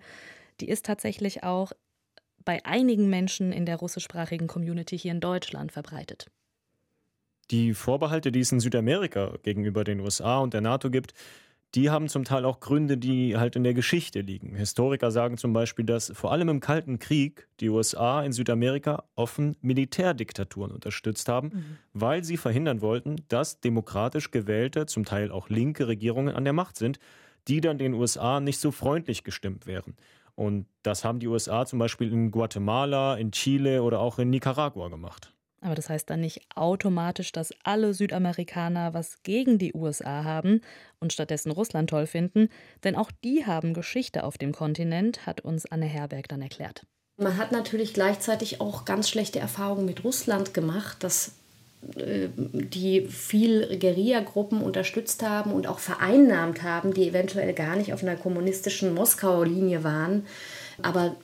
die 0.59 0.69
ist 0.69 0.87
tatsächlich 0.87 1.43
auch 1.43 1.71
bei 2.43 2.65
einigen 2.65 3.11
Menschen 3.11 3.51
in 3.51 3.67
der 3.67 3.75
russischsprachigen 3.75 4.47
Community 4.47 4.97
hier 4.97 5.11
in 5.11 5.19
Deutschland 5.19 5.71
verbreitet. 5.71 6.31
Die 7.51 7.75
Vorbehalte, 7.75 8.31
die 8.31 8.39
es 8.39 8.51
in 8.51 8.59
Südamerika 8.59 9.35
gegenüber 9.43 9.83
den 9.83 9.99
USA 9.99 10.39
und 10.39 10.55
der 10.55 10.61
NATO 10.61 10.89
gibt, 10.89 11.13
die 11.75 11.89
haben 11.89 12.07
zum 12.07 12.23
Teil 12.23 12.45
auch 12.45 12.59
Gründe, 12.59 12.97
die 12.97 13.37
halt 13.37 13.55
in 13.55 13.63
der 13.63 13.73
Geschichte 13.73 14.21
liegen. 14.21 14.55
Historiker 14.55 15.11
sagen 15.11 15.37
zum 15.37 15.53
Beispiel, 15.53 15.85
dass 15.85 16.11
vor 16.15 16.31
allem 16.31 16.49
im 16.49 16.59
Kalten 16.59 16.97
Krieg 16.97 17.47
die 17.59 17.69
USA 17.69 18.23
in 18.23 18.31
Südamerika 18.31 19.03
offen 19.15 19.57
Militärdiktaturen 19.61 20.71
unterstützt 20.71 21.27
haben, 21.27 21.49
mhm. 21.49 21.77
weil 21.93 22.23
sie 22.23 22.37
verhindern 22.37 22.81
wollten, 22.81 23.17
dass 23.27 23.59
demokratisch 23.59 24.31
gewählte, 24.31 24.85
zum 24.85 25.03
Teil 25.03 25.31
auch 25.31 25.49
linke 25.49 25.87
Regierungen 25.87 26.33
an 26.33 26.45
der 26.45 26.53
Macht 26.53 26.77
sind, 26.77 26.99
die 27.47 27.61
dann 27.61 27.77
den 27.77 27.93
USA 27.93 28.39
nicht 28.39 28.59
so 28.59 28.71
freundlich 28.71 29.23
gestimmt 29.23 29.67
wären. 29.67 29.95
Und 30.35 30.67
das 30.83 31.03
haben 31.03 31.19
die 31.19 31.27
USA 31.27 31.65
zum 31.65 31.79
Beispiel 31.79 32.11
in 32.13 32.31
Guatemala, 32.31 33.15
in 33.15 33.31
Chile 33.31 33.81
oder 33.83 33.99
auch 33.99 34.19
in 34.19 34.29
Nicaragua 34.29 34.87
gemacht. 34.87 35.33
Aber 35.61 35.75
das 35.75 35.89
heißt 35.89 36.09
dann 36.09 36.21
nicht 36.21 36.41
automatisch, 36.55 37.31
dass 37.31 37.53
alle 37.63 37.93
Südamerikaner 37.93 38.93
was 38.93 39.23
gegen 39.23 39.57
die 39.57 39.73
USA 39.73 40.23
haben 40.23 40.61
und 40.99 41.13
stattdessen 41.13 41.51
Russland 41.51 41.89
toll 41.89 42.05
finden, 42.05 42.49
denn 42.83 42.95
auch 42.95 43.11
die 43.23 43.45
haben 43.45 43.73
Geschichte 43.73 44.23
auf 44.23 44.37
dem 44.37 44.51
Kontinent, 44.51 45.25
hat 45.25 45.41
uns 45.41 45.65
Anne 45.65 45.85
Herberg 45.85 46.27
dann 46.27 46.41
erklärt. 46.41 46.83
Man 47.19 47.37
hat 47.37 47.51
natürlich 47.51 47.95
gleichzeitig 47.95 48.61
auch 48.61 48.85
ganz 48.85 49.09
schlechte 49.09 49.39
Erfahrungen 49.39 49.85
mit 49.85 50.03
Russland 50.03 50.53
gemacht, 50.53 51.03
dass 51.03 51.31
äh, 51.95 52.27
die 52.35 53.07
viel 53.07 53.79
Guerilla-Gruppen 53.79 54.61
unterstützt 54.61 55.23
haben 55.23 55.51
und 55.51 55.65
auch 55.65 55.79
vereinnahmt 55.79 56.61
haben, 56.61 56.93
die 56.93 57.09
eventuell 57.09 57.53
gar 57.53 57.75
nicht 57.75 57.93
auf 57.93 58.03
einer 58.03 58.15
kommunistischen 58.15 58.93
Moskauer 58.93 59.47
Linie 59.47 59.83
waren 59.83 60.27
aber 60.81 61.15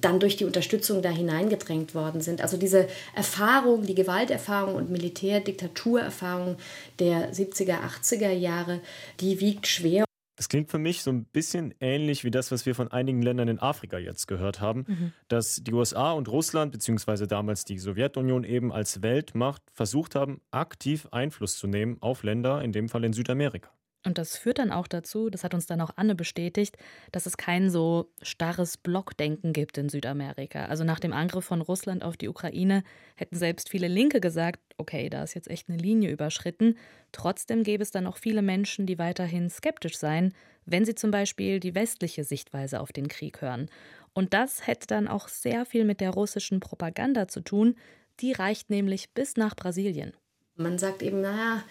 dann 0.00 0.20
durch 0.20 0.36
die 0.36 0.44
Unterstützung 0.44 1.02
da 1.02 1.10
hineingedrängt 1.10 1.94
worden 1.94 2.20
sind. 2.20 2.40
Also 2.40 2.56
diese 2.56 2.88
Erfahrung, 3.14 3.86
die 3.86 3.94
Gewalterfahrung 3.94 4.74
und 4.74 4.90
Militärdiktaturerfahrung 4.90 6.56
der 6.98 7.32
70er, 7.32 7.78
80er 7.80 8.32
Jahre, 8.32 8.80
die 9.20 9.40
wiegt 9.40 9.66
schwer. 9.66 10.04
Das 10.36 10.50
klingt 10.50 10.70
für 10.70 10.78
mich 10.78 11.02
so 11.02 11.10
ein 11.10 11.24
bisschen 11.24 11.74
ähnlich 11.80 12.22
wie 12.22 12.30
das, 12.30 12.50
was 12.52 12.66
wir 12.66 12.74
von 12.74 12.92
einigen 12.92 13.22
Ländern 13.22 13.48
in 13.48 13.58
Afrika 13.58 13.96
jetzt 13.96 14.28
gehört 14.28 14.60
haben, 14.60 14.84
mhm. 14.86 15.12
dass 15.28 15.62
die 15.62 15.72
USA 15.72 16.12
und 16.12 16.28
Russland, 16.28 16.72
beziehungsweise 16.72 17.26
damals 17.26 17.64
die 17.64 17.78
Sowjetunion 17.78 18.44
eben 18.44 18.70
als 18.70 19.00
Weltmacht 19.00 19.62
versucht 19.72 20.14
haben, 20.14 20.42
aktiv 20.50 21.08
Einfluss 21.10 21.56
zu 21.56 21.66
nehmen 21.66 21.96
auf 22.00 22.22
Länder, 22.22 22.60
in 22.60 22.72
dem 22.72 22.90
Fall 22.90 23.04
in 23.04 23.14
Südamerika. 23.14 23.70
Und 24.06 24.18
das 24.18 24.38
führt 24.38 24.60
dann 24.60 24.70
auch 24.70 24.86
dazu, 24.86 25.30
das 25.30 25.42
hat 25.42 25.52
uns 25.52 25.66
dann 25.66 25.80
auch 25.80 25.90
Anne 25.96 26.14
bestätigt, 26.14 26.76
dass 27.10 27.26
es 27.26 27.36
kein 27.36 27.70
so 27.70 28.08
starres 28.22 28.76
Blockdenken 28.76 29.52
gibt 29.52 29.78
in 29.78 29.88
Südamerika. 29.88 30.66
Also 30.66 30.84
nach 30.84 31.00
dem 31.00 31.12
Angriff 31.12 31.44
von 31.44 31.60
Russland 31.60 32.04
auf 32.04 32.16
die 32.16 32.28
Ukraine 32.28 32.84
hätten 33.16 33.34
selbst 33.34 33.68
viele 33.68 33.88
Linke 33.88 34.20
gesagt, 34.20 34.60
okay, 34.78 35.10
da 35.10 35.24
ist 35.24 35.34
jetzt 35.34 35.50
echt 35.50 35.68
eine 35.68 35.78
Linie 35.78 36.12
überschritten. 36.12 36.78
Trotzdem 37.10 37.64
gäbe 37.64 37.82
es 37.82 37.90
dann 37.90 38.06
auch 38.06 38.16
viele 38.16 38.42
Menschen, 38.42 38.86
die 38.86 38.96
weiterhin 39.00 39.50
skeptisch 39.50 39.98
seien, 39.98 40.32
wenn 40.66 40.84
sie 40.84 40.94
zum 40.94 41.10
Beispiel 41.10 41.58
die 41.58 41.74
westliche 41.74 42.22
Sichtweise 42.22 42.80
auf 42.80 42.92
den 42.92 43.08
Krieg 43.08 43.40
hören. 43.40 43.68
Und 44.14 44.34
das 44.34 44.68
hätte 44.68 44.86
dann 44.86 45.08
auch 45.08 45.26
sehr 45.26 45.66
viel 45.66 45.84
mit 45.84 46.00
der 46.00 46.10
russischen 46.10 46.60
Propaganda 46.60 47.26
zu 47.26 47.40
tun. 47.40 47.74
Die 48.20 48.30
reicht 48.30 48.70
nämlich 48.70 49.10
bis 49.14 49.36
nach 49.36 49.56
Brasilien. 49.56 50.12
Man 50.56 50.78
sagt 50.78 51.02
eben, 51.02 51.20
naja, 51.20 51.62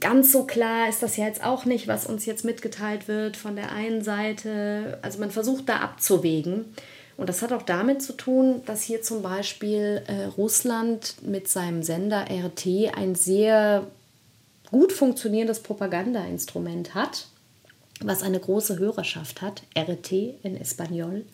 ganz 0.00 0.32
so 0.32 0.44
klar 0.44 0.88
ist 0.88 1.02
das 1.02 1.16
ja 1.16 1.26
jetzt 1.26 1.44
auch 1.44 1.64
nicht, 1.64 1.88
was 1.88 2.06
uns 2.06 2.26
jetzt 2.26 2.44
mitgeteilt 2.44 3.08
wird 3.08 3.36
von 3.36 3.56
der 3.56 3.72
einen 3.72 4.02
Seite. 4.02 4.98
Also 5.02 5.18
man 5.20 5.30
versucht 5.30 5.68
da 5.68 5.78
abzuwägen. 5.78 6.64
Und 7.16 7.28
das 7.28 7.42
hat 7.42 7.52
auch 7.52 7.62
damit 7.62 8.02
zu 8.02 8.14
tun, 8.14 8.62
dass 8.64 8.82
hier 8.82 9.02
zum 9.02 9.22
Beispiel 9.22 10.02
äh, 10.06 10.24
Russland 10.24 11.16
mit 11.22 11.48
seinem 11.48 11.82
Sender 11.82 12.24
RT 12.30 12.96
ein 12.96 13.14
sehr 13.14 13.86
gut 14.70 14.92
funktionierendes 14.92 15.60
Propagandainstrument 15.60 16.94
hat, 16.94 17.26
was 18.00 18.22
eine 18.22 18.40
große 18.40 18.78
Hörerschaft 18.78 19.42
hat, 19.42 19.62
RT 19.76 20.12
in 20.12 20.56
Espanol 20.56 21.24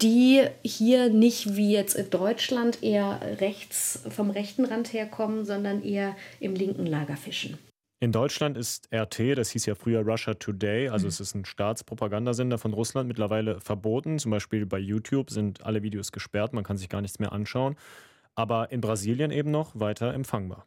die 0.00 0.42
hier 0.62 1.08
nicht 1.10 1.56
wie 1.56 1.72
jetzt 1.72 1.94
in 1.94 2.10
Deutschland 2.10 2.82
eher 2.82 3.20
rechts 3.40 4.02
vom 4.08 4.30
rechten 4.30 4.64
Rand 4.64 4.92
herkommen, 4.92 5.44
sondern 5.44 5.82
eher 5.82 6.16
im 6.40 6.54
linken 6.54 6.86
Lager 6.86 7.16
fischen. 7.16 7.58
In 8.00 8.12
Deutschland 8.12 8.58
ist 8.58 8.88
RT, 8.92 9.38
das 9.38 9.50
hieß 9.50 9.64
ja 9.66 9.74
früher 9.74 10.02
Russia 10.02 10.34
Today, 10.34 10.88
also 10.88 11.06
mhm. 11.06 11.08
es 11.08 11.20
ist 11.20 11.34
ein 11.34 11.44
Staatspropagandasender 11.46 12.58
von 12.58 12.74
Russland, 12.74 13.08
mittlerweile 13.08 13.60
verboten. 13.60 14.18
Zum 14.18 14.30
Beispiel 14.30 14.66
bei 14.66 14.78
YouTube 14.78 15.30
sind 15.30 15.64
alle 15.64 15.82
Videos 15.82 16.12
gesperrt, 16.12 16.52
man 16.52 16.64
kann 16.64 16.76
sich 16.76 16.88
gar 16.90 17.00
nichts 17.00 17.18
mehr 17.18 17.32
anschauen. 17.32 17.76
Aber 18.34 18.72
in 18.72 18.80
Brasilien 18.80 19.30
eben 19.30 19.50
noch 19.50 19.78
weiter 19.78 20.12
empfangbar. 20.12 20.66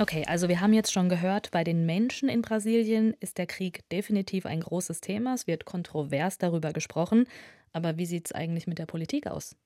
Okay, 0.00 0.24
also 0.28 0.48
wir 0.48 0.60
haben 0.60 0.72
jetzt 0.72 0.92
schon 0.92 1.08
gehört, 1.08 1.50
bei 1.50 1.64
den 1.64 1.84
Menschen 1.84 2.28
in 2.28 2.40
Brasilien 2.40 3.16
ist 3.18 3.36
der 3.36 3.46
Krieg 3.46 3.88
definitiv 3.90 4.46
ein 4.46 4.60
großes 4.60 5.00
Thema. 5.00 5.34
Es 5.34 5.48
wird 5.48 5.64
kontrovers 5.64 6.38
darüber 6.38 6.72
gesprochen. 6.72 7.26
Aber 7.72 7.96
wie 7.96 8.06
sieht 8.06 8.26
es 8.26 8.32
eigentlich 8.32 8.68
mit 8.68 8.78
der 8.78 8.86
Politik 8.86 9.26
aus? 9.26 9.56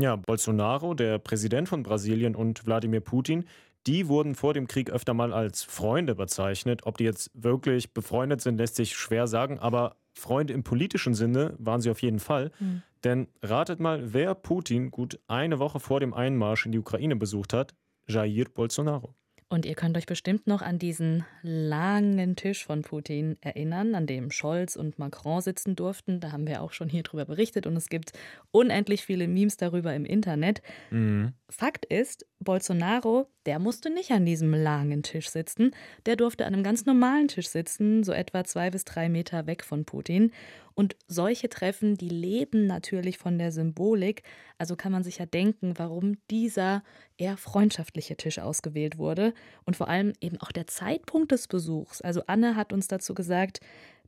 Ja, 0.00 0.16
Bolsonaro, 0.16 0.94
der 0.94 1.18
Präsident 1.18 1.68
von 1.68 1.82
Brasilien 1.82 2.34
und 2.34 2.66
Wladimir 2.66 3.00
Putin, 3.00 3.44
die 3.86 4.08
wurden 4.08 4.34
vor 4.34 4.54
dem 4.54 4.66
Krieg 4.66 4.90
öfter 4.90 5.12
mal 5.12 5.34
als 5.34 5.62
Freunde 5.62 6.14
bezeichnet. 6.14 6.86
Ob 6.86 6.96
die 6.96 7.04
jetzt 7.04 7.30
wirklich 7.34 7.92
befreundet 7.92 8.40
sind, 8.40 8.56
lässt 8.56 8.76
sich 8.76 8.96
schwer 8.96 9.26
sagen, 9.26 9.58
aber 9.58 9.96
Freunde 10.14 10.54
im 10.54 10.62
politischen 10.62 11.12
Sinne 11.14 11.54
waren 11.58 11.82
sie 11.82 11.90
auf 11.90 12.00
jeden 12.00 12.20
Fall. 12.20 12.50
Mhm. 12.58 12.82
Denn 13.04 13.28
ratet 13.42 13.80
mal, 13.80 14.14
wer 14.14 14.34
Putin 14.34 14.90
gut 14.90 15.20
eine 15.28 15.58
Woche 15.58 15.78
vor 15.78 16.00
dem 16.00 16.14
Einmarsch 16.14 16.64
in 16.64 16.72
die 16.72 16.78
Ukraine 16.78 17.16
besucht 17.16 17.52
hat? 17.52 17.74
Jair 18.08 18.46
Bolsonaro. 18.46 19.14
Und 19.48 19.66
ihr 19.66 19.74
könnt 19.74 19.96
euch 19.96 20.06
bestimmt 20.06 20.46
noch 20.46 20.62
an 20.62 20.78
diesen 20.78 21.24
langen 21.42 22.34
Tisch 22.34 22.64
von 22.64 22.82
Putin 22.82 23.36
erinnern, 23.40 23.94
an 23.94 24.06
dem 24.06 24.30
Scholz 24.30 24.74
und 24.74 24.98
Macron 24.98 25.40
sitzen 25.40 25.76
durften. 25.76 26.20
Da 26.20 26.32
haben 26.32 26.46
wir 26.46 26.62
auch 26.62 26.72
schon 26.72 26.88
hier 26.88 27.02
drüber 27.02 27.24
berichtet 27.24 27.66
und 27.66 27.76
es 27.76 27.88
gibt 27.88 28.12
unendlich 28.50 29.04
viele 29.04 29.28
Memes 29.28 29.56
darüber 29.56 29.94
im 29.94 30.04
Internet. 30.04 30.62
Mhm. 30.90 31.34
Fakt 31.48 31.84
ist, 31.84 32.26
Bolsonaro, 32.40 33.28
der 33.46 33.58
musste 33.58 33.90
nicht 33.90 34.10
an 34.10 34.24
diesem 34.24 34.54
langen 34.54 35.02
Tisch 35.02 35.28
sitzen. 35.28 35.72
Der 36.06 36.16
durfte 36.16 36.46
an 36.46 36.54
einem 36.54 36.62
ganz 36.62 36.86
normalen 36.86 37.28
Tisch 37.28 37.48
sitzen, 37.48 38.04
so 38.04 38.12
etwa 38.12 38.44
zwei 38.44 38.70
bis 38.70 38.84
drei 38.84 39.08
Meter 39.08 39.46
weg 39.46 39.64
von 39.64 39.84
Putin. 39.84 40.32
Und 40.74 40.96
solche 41.06 41.48
Treffen, 41.48 41.96
die 41.96 42.08
leben 42.08 42.66
natürlich 42.66 43.18
von 43.18 43.38
der 43.38 43.52
Symbolik. 43.52 44.22
Also 44.58 44.76
kann 44.76 44.92
man 44.92 45.04
sich 45.04 45.18
ja 45.18 45.26
denken, 45.26 45.74
warum 45.76 46.16
dieser 46.30 46.82
eher 47.16 47.36
freundschaftliche 47.36 48.16
Tisch 48.16 48.38
ausgewählt 48.38 48.98
wurde. 48.98 49.34
Und 49.64 49.76
vor 49.76 49.88
allem 49.88 50.12
eben 50.20 50.38
auch 50.40 50.50
der 50.50 50.66
Zeitpunkt 50.66 51.32
des 51.32 51.46
Besuchs. 51.46 52.00
Also 52.00 52.22
Anne 52.26 52.56
hat 52.56 52.72
uns 52.72 52.88
dazu 52.88 53.14
gesagt, 53.14 53.60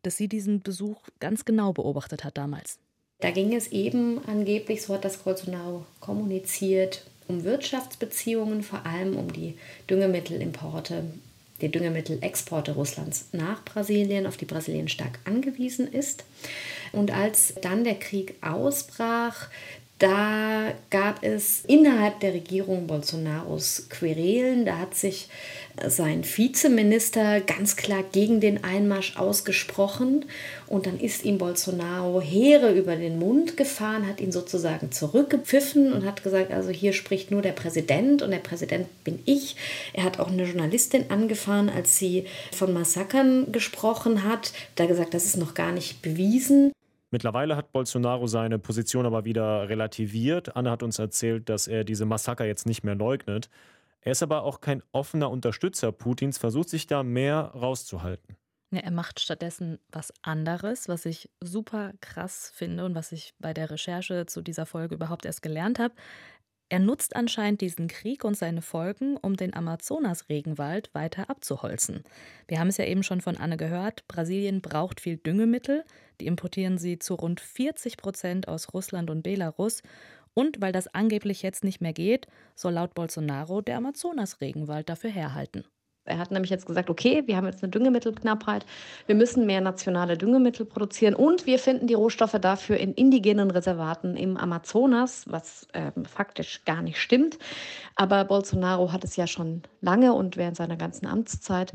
dass 0.03 0.17
sie 0.17 0.29
diesen 0.29 0.61
Besuch 0.61 1.03
ganz 1.21 1.45
genau 1.45 1.73
beobachtet 1.73 2.25
hat 2.25 2.37
damals. 2.37 2.79
Da 3.21 3.31
ging 3.31 3.55
es 3.55 3.69
eben 3.69 4.21
angeblich, 4.27 4.83
so 4.83 4.95
hat 4.95 5.05
das 5.05 5.17
Bolsonaro 5.19 5.87
kommuniziert, 6.01 7.07
um 7.29 7.45
Wirtschaftsbeziehungen, 7.45 8.63
vor 8.63 8.87
allem 8.87 9.17
um 9.17 9.33
die 9.33 9.57
Düngemittelimporte, 9.89 11.05
die 11.61 11.71
Düngemittelexporte 11.71 12.73
Russlands 12.73 13.29
nach 13.33 13.65
Brasilien, 13.65 14.27
auf 14.27 14.37
die 14.37 14.45
Brasilien 14.45 14.89
stark 14.89 15.19
angewiesen 15.25 15.91
ist. 15.91 16.25
Und 16.93 17.11
als 17.11 17.55
dann 17.63 17.85
der 17.85 17.97
Krieg 17.97 18.35
ausbrach, 18.43 19.49
da 19.99 20.75
gab 20.91 21.23
es 21.23 21.65
innerhalb 21.67 22.21
der 22.21 22.35
Regierung 22.35 22.87
Bolsonaros 22.87 23.87
Querelen. 23.89 24.67
Da 24.67 24.79
hat 24.79 24.95
sich 24.95 25.29
sein 25.87 26.23
Vizeminister 26.23 27.41
ganz 27.41 27.77
klar 27.77 28.05
gegen 28.13 28.41
den 28.41 28.63
Einmarsch 28.63 29.17
ausgesprochen. 29.17 30.27
Und 30.67 30.85
dann 30.85 31.01
ist 31.01 31.25
ihm 31.25 31.39
Bolsonaro 31.39 32.21
Heere 32.21 32.73
über 32.73 32.97
den 32.97 33.19
Mund 33.19 33.57
gefahren, 33.57 34.07
hat 34.07 34.21
ihn 34.21 34.33
sozusagen 34.33 34.93
zurückgepfiffen 34.93 35.95
und 35.95 36.05
hat 36.05 36.23
gesagt, 36.23 36.53
also 36.53 36.69
hier 36.69 36.93
spricht 36.93 37.31
nur 37.31 37.41
der 37.41 37.53
Präsident 37.53 38.21
und 38.21 38.33
der 38.33 38.39
Präsident 38.39 38.89
bin 39.03 39.21
ich. 39.25 39.57
Er 39.95 40.05
hat 40.05 40.21
auch 40.21 40.29
eine 40.29 40.45
Journalistin 40.45 41.07
angefahren, 41.09 41.71
als 41.71 41.97
sie 41.97 42.27
von 42.53 42.75
Massakern 42.75 43.51
gesprochen 43.51 44.25
hat. 44.25 44.53
Da 44.75 44.85
gesagt, 44.85 45.15
das 45.15 45.25
ist 45.25 45.39
noch 45.39 45.55
gar 45.55 45.73
nicht 45.73 46.03
bewiesen. 46.03 46.73
Mittlerweile 47.11 47.57
hat 47.57 47.73
Bolsonaro 47.73 48.27
seine 48.27 48.59
Position 48.59 49.07
aber 49.07 49.25
wieder 49.25 49.69
relativiert. 49.69 50.57
Anne 50.57 50.71
hat 50.71 50.83
uns 50.83 50.99
erzählt, 50.99 51.49
dass 51.49 51.69
er 51.69 51.85
diese 51.85 52.05
Massaker 52.05 52.45
jetzt 52.45 52.67
nicht 52.67 52.83
mehr 52.83 52.97
leugnet. 52.97 53.49
Er 54.01 54.13
ist 54.13 54.23
aber 54.23 54.43
auch 54.43 54.61
kein 54.61 54.83
offener 54.93 55.31
Unterstützer 55.31 55.93
Putins, 55.93 56.39
versucht 56.39 56.69
sich 56.69 56.87
da 56.87 57.03
mehr 57.03 57.53
rauszuhalten. 57.55 58.37
Ja, 58.73 58.81
er 58.81 58.91
macht 58.91 59.21
stattdessen 59.21 59.79
was 59.93 60.13
anderes, 60.23 60.89
was 60.89 61.07
ich 61.07 61.31
super 61.41 61.93
krass 62.01 62.51
finde 62.53 62.85
und 62.85 62.97
was 62.97 63.13
ich 63.13 63.33
bei 63.39 63.55
der 63.55 63.71
Recherche 63.71 64.27
zu 64.27 64.43
dieser 64.43 64.67
Folge 64.67 64.97
überhaupt 64.97 65.25
erst 65.25 65.43
gelernt 65.43 65.79
habe. 65.79 65.95
Er 66.69 66.81
nutzt 66.81 67.15
anscheinend 67.15 67.61
diesen 67.61 67.87
Krieg 67.87 68.25
und 68.25 68.37
seine 68.37 68.61
Folgen, 68.61 69.17
um 69.17 69.37
den 69.37 69.55
Amazonas-Regenwald 69.55 70.93
weiter 70.95 71.31
abzuholzen. 71.31 72.03
Wir 72.49 72.59
haben 72.59 72.69
es 72.69 72.77
ja 72.77 72.85
eben 72.87 73.05
schon 73.05 73.21
von 73.21 73.37
Anne 73.37 73.57
gehört, 73.57 74.07
Brasilien 74.09 74.63
braucht 74.63 75.01
viel 75.01 75.17
Düngemittel, 75.17 75.85
die 76.21 76.27
importieren 76.27 76.77
sie 76.77 76.99
zu 76.99 77.15
rund 77.15 77.39
40 77.41 77.97
Prozent 77.97 78.49
aus 78.49 78.75
Russland 78.75 79.11
und 79.11 79.23
Belarus. 79.23 79.83
Und 80.35 80.61
weil 80.61 80.73
das 80.73 80.89
angeblich 80.89 81.43
jetzt 81.43 81.63
nicht 81.63 81.81
mehr 81.81 81.93
geht, 81.93 82.27
soll 82.57 82.73
laut 82.73 82.95
Bolsonaro 82.95 83.61
der 83.61 83.77
Amazonas-Regenwald 83.77 84.89
dafür 84.89 85.11
herhalten. 85.11 85.65
Er 86.07 86.19
hat 86.19 86.31
nämlich 86.31 86.51
jetzt 86.51 86.67
gesagt, 86.67 86.91
okay, 86.91 87.23
wir 87.27 87.37
haben 87.37 87.47
jetzt 87.47 87.63
eine 87.63 87.71
Düngemittelknappheit, 87.71 88.65
wir 89.07 89.15
müssen 89.15 89.47
mehr 89.47 89.61
nationale 89.61 90.17
Düngemittel 90.17 90.67
produzieren 90.67 91.15
und 91.15 91.47
wir 91.47 91.59
finden 91.59 91.87
die 91.87 91.95
Rohstoffe 91.95 92.39
dafür 92.41 92.77
in 92.77 92.95
indigenen 92.95 93.51
Reservaten 93.51 94.17
im 94.17 94.37
Amazonas, 94.37 95.25
was 95.29 95.67
äh, 95.73 95.93
faktisch 96.09 96.65
gar 96.65 96.83
nicht 96.83 97.01
stimmt. 97.01 97.39
Aber 97.95 98.25
Bolsonaro 98.25 98.93
hat 98.93 99.05
es 99.05 99.17
ja 99.17 99.27
schon 99.27 99.63
lange 99.81 100.13
und 100.13 100.37
während 100.37 100.57
seiner 100.57 100.77
ganzen 100.77 101.07
Amtszeit 101.07 101.73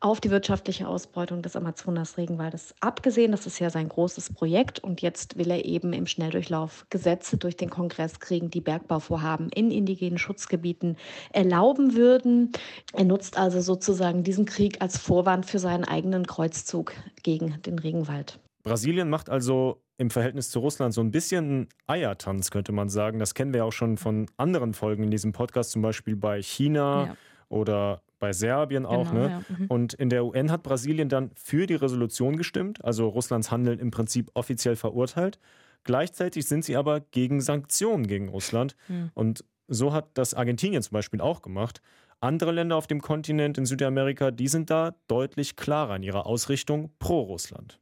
auf 0.00 0.20
die 0.20 0.30
wirtschaftliche 0.30 0.86
Ausbeutung 0.86 1.42
des 1.42 1.56
Amazonas-Regenwaldes 1.56 2.74
abgesehen. 2.80 3.32
Das 3.32 3.46
ist 3.46 3.58
ja 3.58 3.70
sein 3.70 3.88
großes 3.88 4.34
Projekt 4.34 4.78
und 4.80 5.02
jetzt 5.02 5.38
will 5.38 5.50
er 5.50 5.64
eben 5.64 5.92
im 5.92 6.06
Schnelldurchlauf 6.06 6.86
Gesetze 6.90 7.36
durch 7.36 7.56
den 7.56 7.70
Kongress 7.70 8.20
kriegen, 8.20 8.50
die 8.50 8.60
Bergbauvorhaben 8.60 9.48
in 9.50 9.70
indigenen 9.70 10.18
Schutzgebieten 10.18 10.96
erlauben 11.32 11.94
würden. 11.94 12.52
Er 12.92 13.04
nutzt 13.04 13.38
also 13.38 13.60
sozusagen 13.60 14.22
diesen 14.22 14.44
Krieg 14.44 14.80
als 14.80 14.98
Vorwand 14.98 15.46
für 15.46 15.58
seinen 15.58 15.84
eigenen 15.84 16.26
Kreuzzug 16.26 16.92
gegen 17.22 17.60
den 17.62 17.78
Regenwald. 17.78 18.38
Brasilien 18.62 19.10
macht 19.10 19.28
also 19.28 19.82
im 19.96 20.10
Verhältnis 20.10 20.50
zu 20.50 20.58
Russland 20.58 20.92
so 20.92 21.00
ein 21.00 21.10
bisschen 21.10 21.44
einen 21.44 21.68
Eiertanz, 21.86 22.50
könnte 22.50 22.72
man 22.72 22.88
sagen. 22.88 23.18
Das 23.18 23.34
kennen 23.34 23.52
wir 23.52 23.58
ja 23.58 23.64
auch 23.64 23.72
schon 23.72 23.96
von 23.96 24.26
anderen 24.36 24.74
Folgen 24.74 25.04
in 25.04 25.10
diesem 25.10 25.32
Podcast, 25.32 25.70
zum 25.70 25.82
Beispiel 25.82 26.16
bei 26.16 26.42
China 26.42 27.06
ja. 27.06 27.16
oder 27.48 28.02
bei 28.24 28.32
Serbien 28.32 28.86
auch. 28.86 29.10
Genau, 29.10 29.26
ne? 29.26 29.30
Ja. 29.50 29.56
Mhm. 29.58 29.66
Und 29.66 29.92
in 29.92 30.08
der 30.08 30.24
UN 30.24 30.50
hat 30.50 30.62
Brasilien 30.62 31.10
dann 31.10 31.30
für 31.34 31.66
die 31.66 31.74
Resolution 31.74 32.38
gestimmt, 32.38 32.82
also 32.82 33.06
Russlands 33.06 33.50
Handeln 33.50 33.78
im 33.78 33.90
Prinzip 33.90 34.30
offiziell 34.32 34.76
verurteilt. 34.76 35.38
Gleichzeitig 35.82 36.46
sind 36.46 36.64
sie 36.64 36.74
aber 36.74 37.00
gegen 37.00 37.42
Sanktionen 37.42 38.06
gegen 38.06 38.30
Russland. 38.30 38.76
Mhm. 38.88 39.10
Und 39.12 39.44
so 39.68 39.92
hat 39.92 40.06
das 40.14 40.32
Argentinien 40.32 40.82
zum 40.82 40.94
Beispiel 40.94 41.20
auch 41.20 41.42
gemacht. 41.42 41.82
Andere 42.20 42.52
Länder 42.52 42.76
auf 42.76 42.86
dem 42.86 43.02
Kontinent 43.02 43.58
in 43.58 43.66
Südamerika, 43.66 44.30
die 44.30 44.48
sind 44.48 44.70
da 44.70 44.94
deutlich 45.06 45.56
klarer 45.56 45.96
in 45.96 46.02
ihrer 46.02 46.24
Ausrichtung 46.24 46.92
pro 46.98 47.20
Russland. 47.20 47.78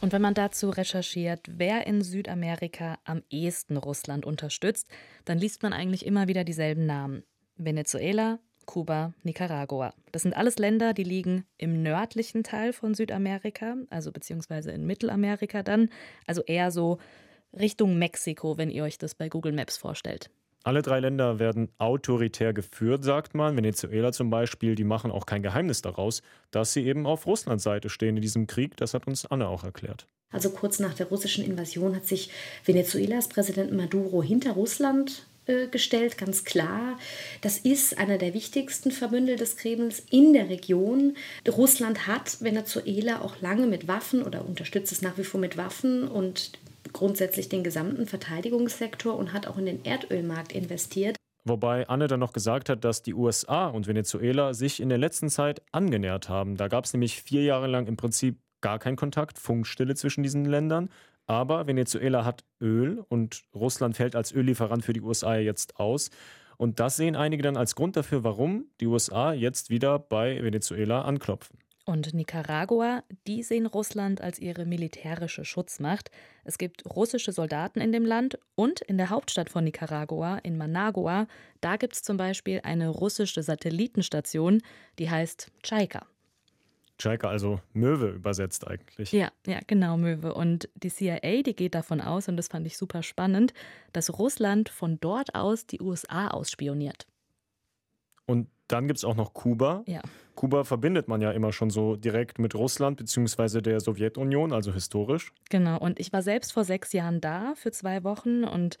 Und 0.00 0.12
wenn 0.12 0.22
man 0.22 0.34
dazu 0.34 0.70
recherchiert, 0.70 1.40
wer 1.50 1.86
in 1.86 2.00
Südamerika 2.00 2.98
am 3.04 3.22
ehesten 3.28 3.76
Russland 3.76 4.24
unterstützt, 4.24 4.88
dann 5.26 5.38
liest 5.38 5.62
man 5.62 5.74
eigentlich 5.74 6.06
immer 6.06 6.26
wieder 6.28 6.44
dieselben 6.44 6.86
Namen. 6.86 7.22
Venezuela, 7.56 8.38
Kuba, 8.66 9.12
Nicaragua. 9.22 9.94
Das 10.12 10.22
sind 10.22 10.36
alles 10.36 10.58
Länder, 10.58 10.94
die 10.94 11.04
liegen 11.04 11.44
im 11.58 11.82
nördlichen 11.82 12.42
Teil 12.44 12.72
von 12.72 12.94
Südamerika, 12.94 13.76
also 13.90 14.12
beziehungsweise 14.12 14.72
in 14.72 14.86
Mittelamerika 14.86 15.62
dann, 15.62 15.90
also 16.26 16.42
eher 16.42 16.70
so 16.70 16.98
Richtung 17.52 17.98
Mexiko, 17.98 18.58
wenn 18.58 18.70
ihr 18.70 18.84
euch 18.84 18.98
das 18.98 19.14
bei 19.14 19.28
Google 19.28 19.52
Maps 19.52 19.76
vorstellt. 19.76 20.30
Alle 20.64 20.80
drei 20.80 20.98
Länder 20.98 21.38
werden 21.38 21.68
autoritär 21.76 22.54
geführt, 22.54 23.04
sagt 23.04 23.34
man. 23.34 23.54
Venezuela 23.54 24.12
zum 24.12 24.30
Beispiel, 24.30 24.74
die 24.74 24.84
machen 24.84 25.10
auch 25.10 25.26
kein 25.26 25.42
Geheimnis 25.42 25.82
daraus, 25.82 26.22
dass 26.50 26.72
sie 26.72 26.86
eben 26.86 27.06
auf 27.06 27.26
Russlands 27.26 27.64
Seite 27.64 27.90
stehen 27.90 28.16
in 28.16 28.22
diesem 28.22 28.46
Krieg. 28.46 28.74
Das 28.78 28.94
hat 28.94 29.06
uns 29.06 29.26
Anne 29.26 29.46
auch 29.46 29.62
erklärt. 29.62 30.06
Also 30.30 30.50
kurz 30.50 30.80
nach 30.80 30.94
der 30.94 31.08
russischen 31.08 31.44
Invasion 31.44 31.94
hat 31.94 32.06
sich 32.06 32.30
Venezuelas 32.64 33.28
Präsident 33.28 33.72
Maduro 33.72 34.22
hinter 34.22 34.52
Russland 34.52 35.26
gestellt, 35.46 36.18
ganz 36.18 36.44
klar. 36.44 36.98
Das 37.40 37.58
ist 37.58 37.98
einer 37.98 38.18
der 38.18 38.34
wichtigsten 38.34 38.90
Verbündel 38.90 39.36
des 39.36 39.56
Kremls 39.56 40.02
in 40.10 40.32
der 40.32 40.48
Region. 40.48 41.16
Russland 41.48 42.06
hat 42.06 42.40
Venezuela 42.40 43.20
auch 43.20 43.40
lange 43.40 43.66
mit 43.66 43.88
Waffen 43.88 44.22
oder 44.22 44.44
unterstützt 44.46 44.92
es 44.92 45.02
nach 45.02 45.18
wie 45.18 45.24
vor 45.24 45.40
mit 45.40 45.56
Waffen 45.56 46.08
und 46.08 46.52
grundsätzlich 46.92 47.48
den 47.48 47.64
gesamten 47.64 48.06
Verteidigungssektor 48.06 49.16
und 49.16 49.32
hat 49.32 49.46
auch 49.46 49.58
in 49.58 49.66
den 49.66 49.84
Erdölmarkt 49.84 50.52
investiert. 50.52 51.16
Wobei 51.46 51.86
Anne 51.88 52.06
dann 52.06 52.20
noch 52.20 52.32
gesagt 52.32 52.70
hat, 52.70 52.84
dass 52.84 53.02
die 53.02 53.12
USA 53.12 53.66
und 53.66 53.86
Venezuela 53.86 54.54
sich 54.54 54.80
in 54.80 54.88
der 54.88 54.96
letzten 54.96 55.28
Zeit 55.28 55.60
angenähert 55.72 56.30
haben. 56.30 56.56
Da 56.56 56.68
gab 56.68 56.86
es 56.86 56.94
nämlich 56.94 57.22
vier 57.22 57.42
Jahre 57.42 57.66
lang 57.66 57.86
im 57.86 57.98
Prinzip 57.98 58.38
gar 58.62 58.78
keinen 58.78 58.96
Kontakt, 58.96 59.38
Funkstille 59.38 59.94
zwischen 59.94 60.22
diesen 60.22 60.46
Ländern. 60.46 60.88
Aber 61.26 61.66
Venezuela 61.66 62.24
hat 62.24 62.44
Öl 62.60 63.04
und 63.08 63.42
Russland 63.54 63.96
fällt 63.96 64.14
als 64.14 64.32
Öllieferant 64.32 64.84
für 64.84 64.92
die 64.92 65.00
USA 65.00 65.36
jetzt 65.36 65.80
aus. 65.80 66.10
Und 66.56 66.80
das 66.80 66.96
sehen 66.96 67.16
einige 67.16 67.42
dann 67.42 67.56
als 67.56 67.74
Grund 67.74 67.96
dafür, 67.96 68.24
warum 68.24 68.66
die 68.80 68.86
USA 68.86 69.32
jetzt 69.32 69.70
wieder 69.70 69.98
bei 69.98 70.42
Venezuela 70.42 71.02
anklopfen. 71.02 71.58
Und 71.86 72.14
Nicaragua, 72.14 73.02
die 73.26 73.42
sehen 73.42 73.66
Russland 73.66 74.22
als 74.22 74.38
ihre 74.38 74.64
militärische 74.64 75.44
Schutzmacht. 75.44 76.10
Es 76.42 76.56
gibt 76.56 76.86
russische 76.86 77.30
Soldaten 77.32 77.80
in 77.80 77.92
dem 77.92 78.06
Land 78.06 78.38
und 78.54 78.80
in 78.80 78.96
der 78.96 79.10
Hauptstadt 79.10 79.50
von 79.50 79.64
Nicaragua, 79.64 80.38
in 80.38 80.56
Managua, 80.56 81.26
da 81.60 81.76
gibt 81.76 81.92
es 81.92 82.02
zum 82.02 82.16
Beispiel 82.16 82.60
eine 82.64 82.88
russische 82.88 83.42
Satellitenstation, 83.42 84.62
die 84.98 85.10
heißt 85.10 85.50
Chaika. 85.62 86.06
Chaika, 86.98 87.28
also 87.28 87.60
Möwe 87.72 88.08
übersetzt 88.08 88.66
eigentlich. 88.66 89.12
Ja, 89.12 89.30
ja, 89.46 89.58
genau, 89.66 89.96
Möwe. 89.96 90.34
Und 90.34 90.68
die 90.74 90.90
CIA, 90.90 91.42
die 91.42 91.56
geht 91.56 91.74
davon 91.74 92.00
aus, 92.00 92.28
und 92.28 92.36
das 92.36 92.48
fand 92.48 92.66
ich 92.66 92.76
super 92.76 93.02
spannend, 93.02 93.52
dass 93.92 94.16
Russland 94.18 94.68
von 94.68 94.98
dort 95.00 95.34
aus 95.34 95.66
die 95.66 95.80
USA 95.80 96.28
ausspioniert. 96.28 97.06
Und 98.26 98.48
dann 98.68 98.86
gibt 98.86 98.98
es 98.98 99.04
auch 99.04 99.16
noch 99.16 99.34
Kuba. 99.34 99.82
Ja. 99.86 100.00
Kuba 100.34 100.64
verbindet 100.64 101.08
man 101.08 101.20
ja 101.20 101.30
immer 101.32 101.52
schon 101.52 101.70
so 101.70 101.96
direkt 101.96 102.38
mit 102.38 102.54
Russland 102.54 102.96
bzw. 102.96 103.60
der 103.60 103.80
Sowjetunion, 103.80 104.52
also 104.52 104.72
historisch. 104.72 105.32
Genau, 105.50 105.78
und 105.78 106.00
ich 106.00 106.12
war 106.12 106.22
selbst 106.22 106.52
vor 106.52 106.64
sechs 106.64 106.92
Jahren 106.92 107.20
da 107.20 107.54
für 107.56 107.72
zwei 107.72 108.04
Wochen 108.04 108.44
und 108.44 108.78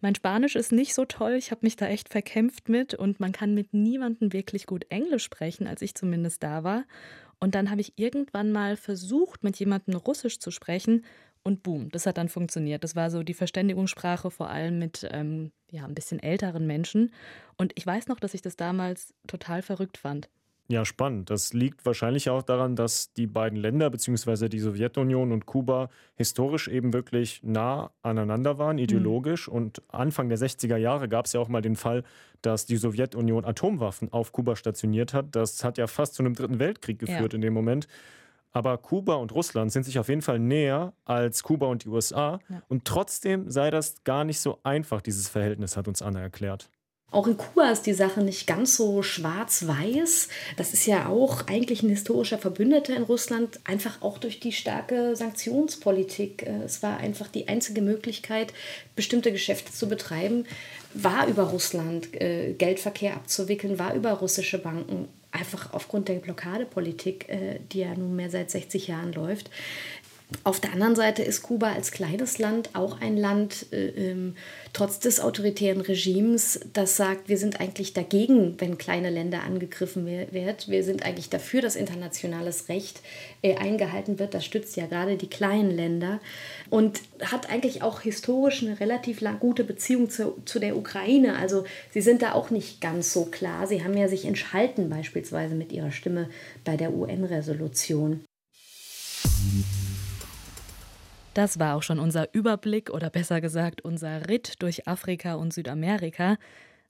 mein 0.00 0.14
Spanisch 0.14 0.54
ist 0.54 0.70
nicht 0.70 0.94
so 0.94 1.06
toll. 1.06 1.32
Ich 1.32 1.50
habe 1.50 1.60
mich 1.62 1.76
da 1.76 1.86
echt 1.86 2.10
verkämpft 2.10 2.68
mit 2.68 2.92
und 2.92 3.20
man 3.20 3.32
kann 3.32 3.54
mit 3.54 3.72
niemandem 3.72 4.34
wirklich 4.34 4.66
gut 4.66 4.84
Englisch 4.90 5.24
sprechen, 5.24 5.66
als 5.66 5.80
ich 5.80 5.94
zumindest 5.94 6.42
da 6.42 6.62
war. 6.62 6.84
Und 7.44 7.54
dann 7.54 7.70
habe 7.70 7.80
ich 7.82 7.92
irgendwann 7.98 8.52
mal 8.52 8.76
versucht, 8.76 9.44
mit 9.44 9.58
jemandem 9.58 9.96
Russisch 9.96 10.38
zu 10.40 10.50
sprechen 10.50 11.04
Und 11.44 11.62
boom, 11.62 11.90
das 11.90 12.06
hat 12.06 12.18
dann 12.18 12.30
funktioniert. 12.30 12.84
Das 12.84 12.96
war 12.96 13.10
so 13.10 13.22
die 13.22 13.34
Verständigungssprache, 13.34 14.30
vor 14.30 14.50
allem 14.50 14.78
mit 14.80 15.06
ähm, 15.12 15.52
ja, 15.70 15.84
ein 15.86 15.94
bisschen 15.94 16.20
älteren 16.20 16.66
Menschen. 16.66 17.12
Und 17.58 17.72
ich 17.76 17.86
weiß 17.86 18.08
noch, 18.08 18.20
dass 18.20 18.34
ich 18.34 18.42
das 18.42 18.56
damals 18.56 19.14
total 19.28 19.62
verrückt 19.62 19.98
fand. 19.98 20.30
Ja, 20.66 20.86
spannend. 20.86 21.28
Das 21.28 21.52
liegt 21.52 21.84
wahrscheinlich 21.84 22.30
auch 22.30 22.42
daran, 22.42 22.74
dass 22.74 23.12
die 23.12 23.26
beiden 23.26 23.58
Länder 23.58 23.90
bzw. 23.90 24.48
die 24.48 24.60
Sowjetunion 24.60 25.30
und 25.30 25.44
Kuba 25.44 25.90
historisch 26.16 26.68
eben 26.68 26.94
wirklich 26.94 27.42
nah 27.42 27.90
aneinander 28.02 28.56
waren, 28.56 28.78
ideologisch. 28.78 29.48
Mhm. 29.48 29.54
Und 29.54 29.82
Anfang 29.88 30.30
der 30.30 30.38
60er 30.38 30.76
Jahre 30.76 31.08
gab 31.08 31.26
es 31.26 31.34
ja 31.34 31.40
auch 31.40 31.48
mal 31.48 31.60
den 31.60 31.76
Fall, 31.76 32.02
dass 32.40 32.64
die 32.64 32.76
Sowjetunion 32.76 33.44
Atomwaffen 33.44 34.10
auf 34.10 34.32
Kuba 34.32 34.56
stationiert 34.56 35.12
hat. 35.12 35.36
Das 35.36 35.64
hat 35.64 35.76
ja 35.76 35.86
fast 35.86 36.14
zu 36.14 36.22
einem 36.22 36.34
dritten 36.34 36.58
Weltkrieg 36.58 36.98
geführt 36.98 37.34
ja. 37.34 37.36
in 37.36 37.42
dem 37.42 37.52
Moment. 37.52 37.86
Aber 38.52 38.78
Kuba 38.78 39.16
und 39.16 39.32
Russland 39.32 39.70
sind 39.70 39.82
sich 39.82 39.98
auf 39.98 40.08
jeden 40.08 40.22
Fall 40.22 40.38
näher 40.38 40.94
als 41.04 41.42
Kuba 41.42 41.66
und 41.66 41.84
die 41.84 41.88
USA. 41.88 42.38
Ja. 42.48 42.62
Und 42.68 42.86
trotzdem 42.86 43.50
sei 43.50 43.70
das 43.70 43.96
gar 44.04 44.24
nicht 44.24 44.38
so 44.38 44.60
einfach, 44.62 45.02
dieses 45.02 45.28
Verhältnis, 45.28 45.76
hat 45.76 45.88
uns 45.88 46.00
Anna 46.00 46.20
erklärt. 46.20 46.70
Auch 47.14 47.28
in 47.28 47.36
Kuba 47.36 47.70
ist 47.70 47.86
die 47.86 47.92
Sache 47.92 48.22
nicht 48.22 48.44
ganz 48.44 48.76
so 48.76 49.00
schwarz-weiß. 49.04 50.28
Das 50.56 50.72
ist 50.72 50.84
ja 50.84 51.06
auch 51.06 51.46
eigentlich 51.46 51.84
ein 51.84 51.88
historischer 51.88 52.38
Verbündeter 52.38 52.96
in 52.96 53.04
Russland, 53.04 53.60
einfach 53.62 54.02
auch 54.02 54.18
durch 54.18 54.40
die 54.40 54.50
starke 54.50 55.14
Sanktionspolitik. 55.14 56.42
Äh, 56.42 56.64
es 56.64 56.82
war 56.82 56.96
einfach 56.96 57.28
die 57.28 57.46
einzige 57.46 57.82
Möglichkeit, 57.82 58.52
bestimmte 58.96 59.30
Geschäfte 59.30 59.72
zu 59.72 59.88
betreiben, 59.88 60.44
war 60.92 61.28
über 61.28 61.44
Russland 61.44 62.20
äh, 62.20 62.52
Geldverkehr 62.54 63.14
abzuwickeln, 63.14 63.78
war 63.78 63.94
über 63.94 64.10
russische 64.14 64.58
Banken, 64.58 65.06
einfach 65.30 65.72
aufgrund 65.72 66.08
der 66.08 66.14
Blockadepolitik, 66.14 67.28
äh, 67.28 67.60
die 67.70 67.80
ja 67.80 67.94
nunmehr 67.94 68.30
seit 68.30 68.50
60 68.50 68.88
Jahren 68.88 69.12
läuft. 69.12 69.50
Auf 70.42 70.58
der 70.58 70.72
anderen 70.72 70.96
Seite 70.96 71.22
ist 71.22 71.42
Kuba 71.42 71.72
als 71.72 71.92
kleines 71.92 72.38
Land 72.38 72.70
auch 72.72 73.00
ein 73.00 73.16
Land, 73.16 73.66
äh, 73.72 73.88
ähm, 73.88 74.36
trotz 74.72 74.98
des 74.98 75.20
autoritären 75.20 75.82
Regimes, 75.82 76.60
das 76.72 76.96
sagt, 76.96 77.28
wir 77.28 77.36
sind 77.36 77.60
eigentlich 77.60 77.92
dagegen, 77.92 78.58
wenn 78.58 78.78
kleine 78.78 79.10
Länder 79.10 79.42
angegriffen 79.42 80.06
wird. 80.06 80.68
Wir 80.68 80.82
sind 80.82 81.04
eigentlich 81.04 81.28
dafür, 81.28 81.60
dass 81.60 81.76
internationales 81.76 82.68
Recht 82.70 83.00
äh, 83.42 83.56
eingehalten 83.56 84.18
wird. 84.18 84.34
Das 84.34 84.44
stützt 84.44 84.76
ja 84.76 84.86
gerade 84.86 85.16
die 85.16 85.28
kleinen 85.28 85.70
Länder 85.70 86.20
und 86.70 87.02
hat 87.22 87.50
eigentlich 87.50 87.82
auch 87.82 88.00
historisch 88.00 88.62
eine 88.62 88.80
relativ 88.80 89.22
gute 89.40 89.62
Beziehung 89.62 90.08
zu, 90.08 90.42
zu 90.46 90.58
der 90.58 90.76
Ukraine. 90.76 91.36
Also 91.36 91.64
sie 91.90 92.00
sind 92.00 92.22
da 92.22 92.32
auch 92.32 92.50
nicht 92.50 92.80
ganz 92.80 93.12
so 93.12 93.26
klar. 93.26 93.66
Sie 93.66 93.84
haben 93.84 93.96
ja 93.96 94.08
sich 94.08 94.24
entschalten 94.24 94.88
beispielsweise 94.88 95.54
mit 95.54 95.70
ihrer 95.70 95.92
Stimme 95.92 96.30
bei 96.64 96.76
der 96.76 96.94
UN-Resolution. 96.94 98.24
Das 101.34 101.58
war 101.58 101.74
auch 101.74 101.82
schon 101.82 101.98
unser 101.98 102.32
Überblick 102.32 102.90
oder 102.90 103.10
besser 103.10 103.40
gesagt 103.40 103.80
unser 103.80 104.28
Ritt 104.28 104.62
durch 104.62 104.86
Afrika 104.86 105.34
und 105.34 105.52
Südamerika. 105.52 106.36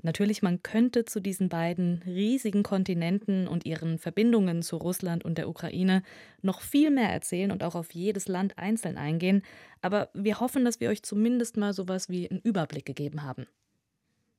Natürlich, 0.02 0.42
man 0.42 0.62
könnte 0.62 1.07
zu 1.07 1.18
diesen 1.18 1.48
beiden 1.48 2.02
riesigen 2.04 2.62
Kontinenten 2.62 3.48
und 3.48 3.64
ihren 3.64 3.98
Verbindungen 3.98 4.61
zu 4.61 4.76
Russland 4.76 5.24
und 5.24 5.38
der 5.38 5.48
Ukraine 5.48 6.02
noch 6.42 6.61
viel 6.61 6.90
mehr 6.90 7.09
erzählen 7.09 7.52
und 7.52 7.64
auch 7.64 7.74
auf 7.74 7.94
jedes 7.94 8.28
Land 8.28 8.59
einzeln 8.59 8.98
eingehen. 8.98 9.40
Aber 9.80 10.11
wir 10.12 10.40
hoffen, 10.40 10.66
dass 10.66 10.78
wir 10.78 10.90
euch 10.90 11.02
zumindest 11.02 11.57
mal 11.57 11.72
sowas 11.72 12.11
wie 12.11 12.28
einen 12.28 12.40
Überblick 12.40 12.85
gegeben 12.85 13.22
haben. 13.22 13.46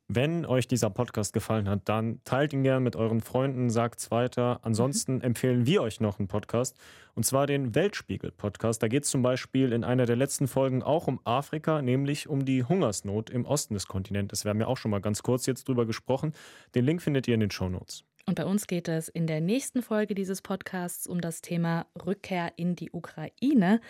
Wenn 0.07 0.45
euch 0.45 0.67
dieser 0.67 0.91
Podcast 0.91 1.33
gefallen 1.33 1.67
hat, 1.67 1.89
dann 1.89 2.21
teilt 2.25 2.53
ihn 2.53 2.61
gerne 2.61 2.79
mit 2.79 2.95
euren 2.95 3.21
Freunden, 3.21 3.71
sagt 3.71 3.99
es 3.99 4.11
weiter. 4.11 4.59
Ansonsten 4.61 5.15
mhm. 5.15 5.21
empfehlen 5.21 5.65
wir 5.65 5.81
euch 5.81 5.99
noch 5.99 6.19
einen 6.19 6.27
Podcast, 6.27 6.77
und 7.15 7.25
zwar 7.25 7.47
den 7.47 7.73
Weltspiegel-Podcast. 7.73 8.83
Da 8.83 8.87
geht 8.87 9.05
es 9.05 9.09
zum 9.09 9.23
Beispiel 9.23 9.71
in 9.71 9.83
einer 9.83 10.05
der 10.05 10.15
letzten 10.15 10.47
Folgen 10.47 10.83
auch 10.83 11.07
um 11.07 11.19
Afrika, 11.23 11.81
nämlich 11.81 12.29
um 12.29 12.45
die 12.45 12.63
Hungersnot 12.63 13.31
im 13.31 13.45
Osten 13.45 13.73
des 13.73 13.87
Kontinentes. 13.87 14.45
Wir 14.45 14.51
haben 14.51 14.59
ja 14.59 14.67
auch 14.67 14.77
schon 14.77 14.91
mal 14.91 15.01
ganz 15.01 15.23
kurz 15.23 15.47
jetzt 15.47 15.67
drüber 15.67 15.87
gesprochen. 15.87 16.33
Den 16.75 16.85
Link 16.85 17.01
findet 17.01 17.27
ihr 17.27 17.33
in 17.33 17.39
den 17.39 17.51
Show 17.51 17.69
Notes. 17.69 18.03
Und 18.27 18.35
bei 18.35 18.45
uns 18.45 18.67
geht 18.67 18.87
es 18.87 19.07
in 19.07 19.25
der 19.25 19.41
nächsten 19.41 19.81
Folge 19.81 20.13
dieses 20.13 20.43
Podcasts 20.43 21.07
um 21.07 21.19
das 21.19 21.41
Thema 21.41 21.87
Rückkehr 22.05 22.53
in 22.57 22.75
die 22.75 22.91
Ukraine. 22.91 23.81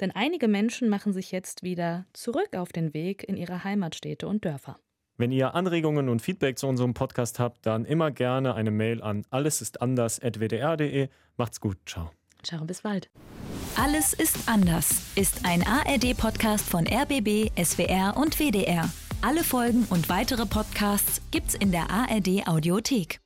Denn 0.00 0.12
einige 0.12 0.46
Menschen 0.46 0.88
machen 0.88 1.12
sich 1.12 1.32
jetzt 1.32 1.64
wieder 1.64 2.06
zurück 2.12 2.54
auf 2.54 2.70
den 2.70 2.94
Weg 2.94 3.24
in 3.28 3.36
ihre 3.36 3.64
Heimatstädte 3.64 4.28
und 4.28 4.44
Dörfer. 4.44 4.78
Wenn 5.16 5.30
ihr 5.30 5.54
Anregungen 5.54 6.08
und 6.08 6.22
Feedback 6.22 6.58
zu 6.58 6.66
unserem 6.66 6.94
Podcast 6.94 7.38
habt, 7.38 7.66
dann 7.66 7.84
immer 7.84 8.10
gerne 8.10 8.54
eine 8.54 8.70
Mail 8.70 9.02
an 9.02 9.24
allesistanders.wdr.de. 9.30 11.08
Macht's 11.36 11.60
gut. 11.60 11.76
Ciao. 11.86 12.10
Ciao, 12.42 12.64
bis 12.64 12.82
bald. 12.82 13.08
Alles 13.76 14.12
ist 14.12 14.48
anders 14.48 15.02
ist 15.16 15.44
ein 15.44 15.64
ARD-Podcast 15.66 16.68
von 16.68 16.86
RBB, 16.86 17.50
SWR 17.62 18.16
und 18.16 18.38
WDR. 18.38 18.90
Alle 19.22 19.42
Folgen 19.42 19.86
und 19.88 20.08
weitere 20.08 20.46
Podcasts 20.46 21.22
gibt's 21.30 21.54
in 21.54 21.72
der 21.72 21.90
ARD-Audiothek. 21.90 23.23